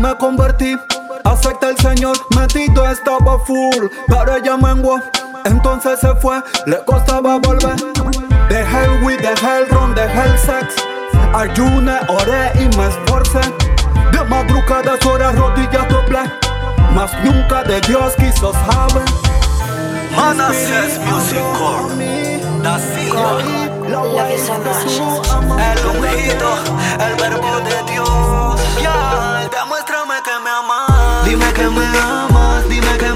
me 0.00 0.16
convertí. 0.16 0.76
Acepta 1.24 1.68
el 1.68 1.78
Señor, 1.78 2.16
metido 2.34 2.88
estaba 2.88 3.38
full, 3.40 3.86
pero 4.08 4.36
ella 4.36 4.56
menguó. 4.56 4.98
Entonces 5.44 6.00
se 6.00 6.14
fue, 6.16 6.42
le 6.66 6.82
costaba 6.84 7.38
volver. 7.38 7.76
The 8.48 8.64
hell 8.64 9.04
with 9.04 9.20
the 9.20 9.34
hell 9.40 9.66
run, 9.70 9.94
the 9.94 10.08
hell 10.08 10.36
sex. 10.38 10.74
Ayuné, 11.34 11.98
oré 12.08 12.50
y 12.54 12.76
me 12.76 12.88
esforcé. 12.88 13.40
De 14.12 14.24
madrugadas 14.24 15.04
horas 15.04 15.36
rodillas 15.36 15.88
doblé. 15.88 16.20
Mas 16.94 17.12
nunca 17.22 17.62
de 17.62 17.80
Dios 17.82 18.14
quiso 18.16 18.52
saber. 18.52 19.04
Manasseh 20.16 20.98
Music 21.06 21.44
Core, 21.56 22.40
Da 22.62 22.78
Silva, 22.78 23.38
el 25.58 25.86
ungido, 25.86 26.50
el 26.98 27.14
verbo 27.14 27.60
de 27.60 27.92
Dios. 27.92 28.60
Ya, 28.82 29.48
Dime 31.30 31.52
que 31.52 31.62
me 31.68 31.86
amas, 31.86 32.68
dime 32.68 32.98
que 32.98 33.09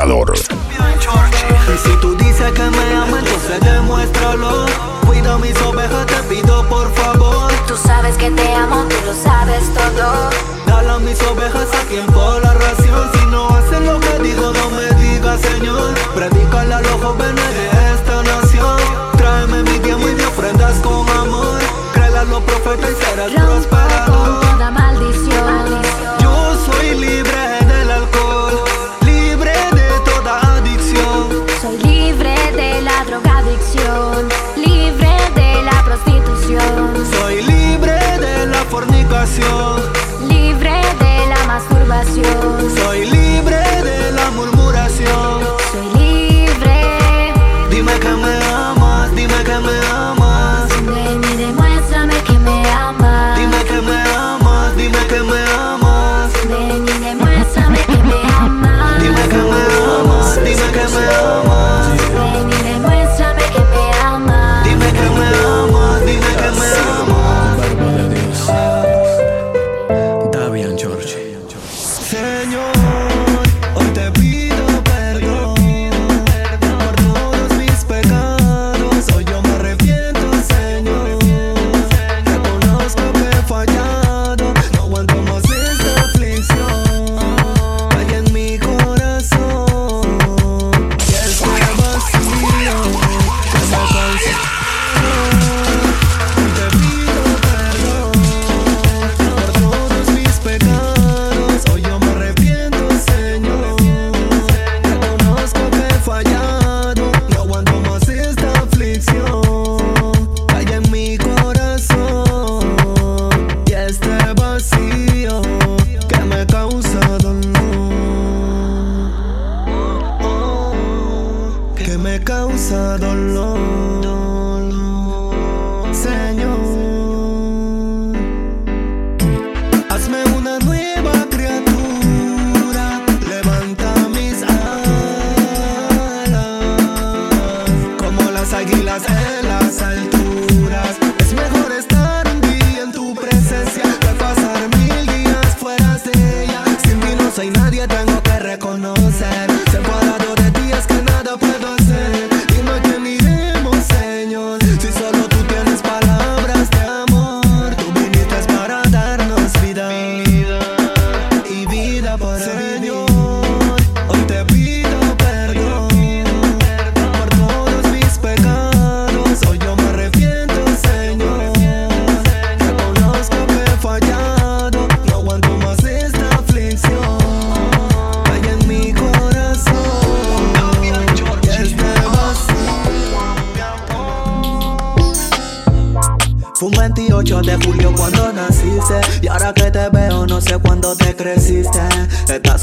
Y 0.00 1.76
si 1.76 1.96
tú 2.00 2.14
dices 2.16 2.52
que 2.52 2.70
me 2.70 2.94
amas, 2.94 3.18
entonces 3.18 3.60
demuéstralo. 3.60 4.66
Cuida 5.04 5.36
mis 5.38 5.60
ovejas, 5.62 6.06
te 6.06 6.22
pido 6.34 6.68
por 6.68 6.88
favor. 6.94 7.50
Tú 7.66 7.76
sabes 7.76 8.16
que 8.16 8.30
te 8.30 8.54
amo, 8.54 8.84
tú 8.88 8.94
lo 9.04 9.12
sabes 9.12 9.74
todo. 9.74 10.30
Dale 10.66 10.90
a 10.90 10.98
mis 11.00 11.20
ovejas 11.22 11.66
a 11.74 11.88
tiempo 11.88 12.38
la 12.40 12.54
ración. 12.54 13.27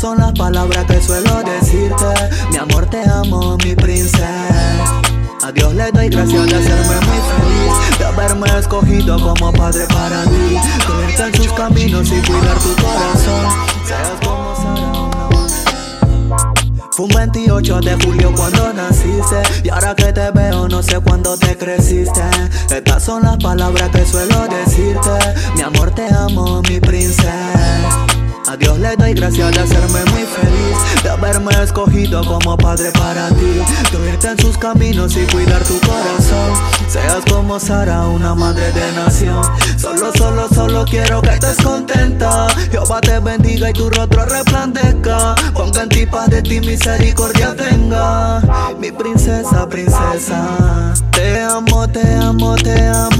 Son 0.06 0.20
las 0.20 0.34
palabras 0.34 0.86
que 0.86 1.02
suelo 1.02 1.42
decirte. 1.42 2.06
Mi 2.52 2.58
amor 2.58 2.86
te 2.86 3.02
amo, 3.10 3.58
mi 3.64 3.74
princesa. 3.74 4.46
A 5.42 5.52
Dios 5.52 5.74
le 5.74 5.92
doy 5.92 6.10
gracias 6.10 6.46
de 6.46 6.56
hacerme 6.56 6.96
muy 7.08 7.20
feliz 7.30 7.98
De 7.98 8.06
haberme 8.06 8.48
escogido 8.60 9.20
como 9.20 9.52
padre 9.52 9.88
para 9.88 10.24
ti. 10.26 10.58
Tenerte 10.86 11.24
en 11.24 11.34
sus 11.34 11.54
caminos 11.54 12.08
y 12.10 12.22
cuidar 12.22 12.58
tu 12.60 12.76
corazón. 12.76 13.48
Seas 13.84 14.12
como 14.24 14.56
será 14.56 16.54
Fue 16.92 17.06
un 17.06 17.12
28 17.12 17.80
de 17.82 18.06
julio 18.06 18.32
cuando 18.36 18.74
naciste 18.74 19.42
Y 19.64 19.70
ahora 19.70 19.96
que 19.96 20.14
te 20.14 20.30
veo 20.32 20.68
no 20.68 20.84
sé 20.84 21.00
cuándo 21.00 21.36
te 21.36 21.58
creciste. 21.58 22.22
Estas 22.70 23.04
son 23.04 23.24
las 23.24 23.38
palabras 23.38 23.90
que 23.90 24.06
suelo 24.06 24.48
decirte. 24.50 25.18
Mi 25.56 25.62
amor 25.64 25.90
te 25.96 26.06
amo, 26.14 26.62
mi 26.70 26.80
princesa 26.80 28.15
Dios 28.58 28.80
le 28.80 28.96
doy 28.96 29.14
gracias 29.14 29.52
de 29.52 29.60
hacerme 29.60 30.00
muy 30.12 30.24
feliz 30.24 31.04
De 31.04 31.10
haberme 31.10 31.52
escogido 31.64 32.24
como 32.26 32.58
padre 32.58 32.92
para 32.92 33.30
ti. 33.30 33.62
De 33.92 34.10
irte 34.10 34.28
en 34.28 34.40
sus 34.40 34.58
caminos 34.58 35.16
y 35.16 35.26
cuidar 35.26 35.64
tu 35.64 35.80
corazón. 35.80 36.54
Seas 36.88 37.24
como 37.30 37.60
Sara, 37.60 38.02
una 38.08 38.36
madre 38.36 38.72
de 38.72 38.92
nación. 38.94 39.42
Solo, 39.78 40.12
solo, 40.18 40.48
solo 40.50 40.86
quiero 40.86 41.22
que 41.22 41.30
estés 41.30 41.58
contenta. 41.58 42.48
Jehová 42.72 43.02
te 43.02 43.20
bendiga 43.20 43.70
y 43.70 43.74
tu 43.74 43.90
rostro 43.90 44.26
resplandezca. 44.26 45.36
Ponga 45.54 45.84
en 45.84 45.90
ti 45.90 46.06
paz 46.06 46.30
de 46.30 46.42
ti 46.42 46.60
misericordia 46.60 47.56
tenga. 47.56 48.42
Mi 48.80 48.92
princesa, 48.92 49.68
princesa 49.68 50.94
Te 51.12 51.42
amo, 51.42 51.88
te 51.88 52.16
amo, 52.16 52.56
te 52.56 52.88
amo 52.88 53.15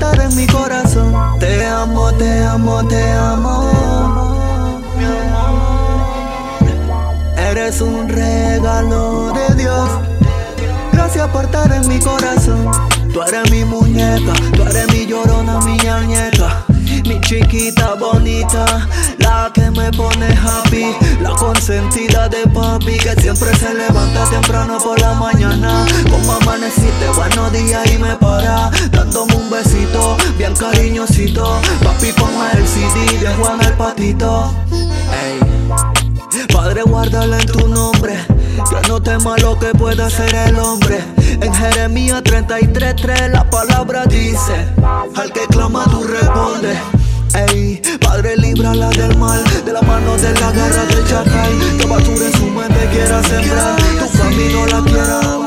En 0.00 0.36
mi 0.36 0.46
corazón. 0.46 1.12
Te 1.40 1.66
amo, 1.66 2.12
te 2.12 2.44
amo, 2.44 2.86
te 2.86 3.12
amo. 3.12 4.36
Eres 7.36 7.80
un 7.80 8.08
regalo 8.08 9.32
de 9.32 9.54
Dios. 9.56 9.90
Gracias 10.92 11.28
por 11.30 11.46
estar 11.46 11.72
en 11.72 11.88
mi 11.88 11.98
corazón. 11.98 12.70
Tú 13.12 13.22
eres 13.22 13.50
mi 13.50 13.64
muñeca, 13.64 14.32
tú 14.54 14.62
eres 14.62 14.86
mi 14.92 15.04
llorona, 15.06 15.58
mi 15.62 15.76
ñañeca. 15.78 16.37
Chiquita 17.28 17.92
bonita, 17.92 18.88
la 19.18 19.50
que 19.52 19.70
me 19.72 19.90
pone 19.92 20.28
happy, 20.28 20.96
la 21.20 21.28
consentida 21.32 22.26
de 22.26 22.46
papi 22.48 22.96
que 22.96 23.12
siempre 23.20 23.54
se 23.54 23.74
levanta 23.74 24.24
temprano 24.30 24.78
por 24.78 24.98
la 24.98 25.12
mañana. 25.12 25.84
Como 26.10 26.32
amaneciste, 26.32 27.06
buenos 27.14 27.52
días 27.52 27.86
y 27.92 27.98
me 27.98 28.16
para, 28.16 28.70
dándome 28.92 29.34
un 29.34 29.50
besito, 29.50 30.16
bien 30.38 30.54
cariñosito. 30.54 31.60
Papi, 31.84 32.12
ponme 32.12 32.50
el 32.54 32.66
CD 32.66 33.18
de 33.18 33.34
Juan 33.34 33.60
el 33.60 33.74
Patito. 33.74 34.50
Ey. 35.22 36.46
Padre, 36.50 36.82
guárdala 36.82 37.40
en 37.40 37.46
tu 37.46 37.68
nombre. 37.68 38.24
Que 38.70 38.88
no 38.88 39.02
tema 39.02 39.36
lo 39.36 39.58
que 39.58 39.74
pueda 39.74 40.06
hacer 40.06 40.34
el 40.34 40.58
hombre. 40.58 41.04
En 41.42 41.52
Jeremías 41.52 42.22
33:3 42.22 43.32
la 43.32 43.50
palabra 43.50 44.06
dice: 44.06 44.66
Al 45.14 45.30
que 45.30 45.46
clama, 45.48 45.84
tú 45.90 46.04
respondes. 46.04 46.78
Ey, 47.34 47.80
Padre, 48.00 48.36
líbrala 48.36 48.90
del 48.90 49.16
mal, 49.18 49.42
de 49.64 49.72
la 49.72 49.82
mano 49.82 50.16
de 50.16 50.32
la 50.34 50.52
garra 50.52 50.84
del 50.86 51.06
chacal. 51.06 51.78
Que 51.78 51.86
basura 51.86 52.26
en 52.26 52.32
su 52.32 52.46
mente 52.46 52.88
quiera 52.92 53.22
sembrar, 53.22 53.76
tu 53.76 54.18
camino 54.18 54.66
la 54.66 54.82
quiera 54.84 55.37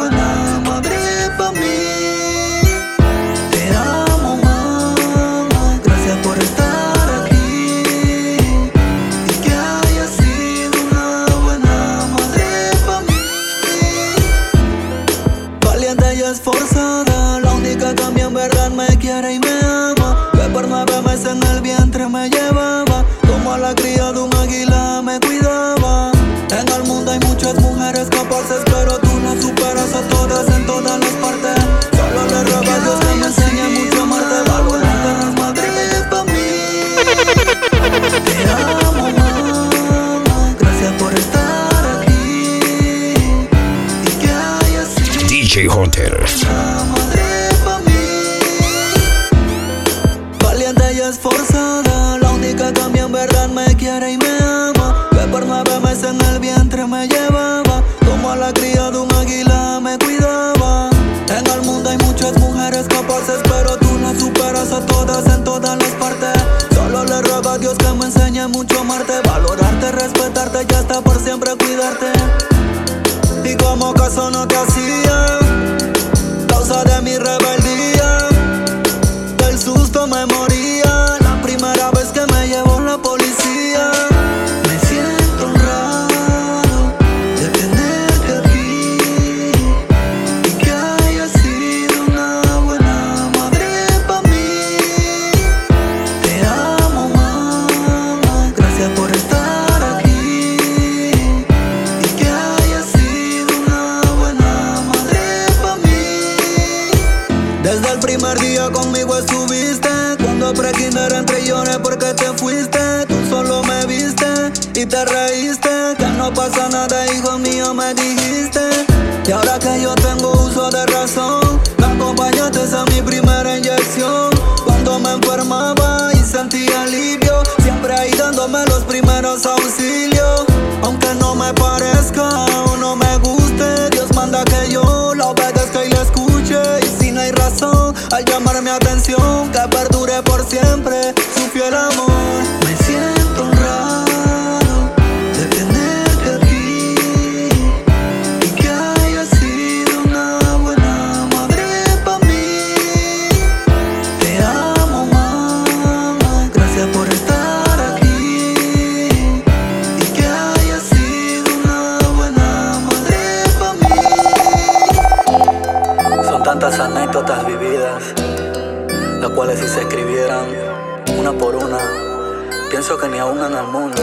Pienso 172.82 172.97
que 172.97 173.09
ni 173.09 173.19
aún 173.19 173.38
en 173.38 173.53
el 173.55 173.67
mundo 173.67 174.01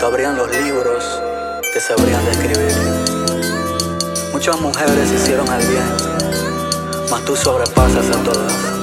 Cabrían 0.00 0.34
los 0.34 0.50
libros 0.50 1.04
que 1.74 1.78
sabrían 1.78 2.24
describir. 2.24 2.72
Muchas 4.32 4.58
mujeres 4.62 5.12
hicieron 5.12 5.46
el 5.52 5.66
bien, 5.66 5.84
mas 7.10 7.22
tú 7.26 7.36
sobrepasas 7.36 8.08
a 8.08 8.22
todas. 8.24 8.81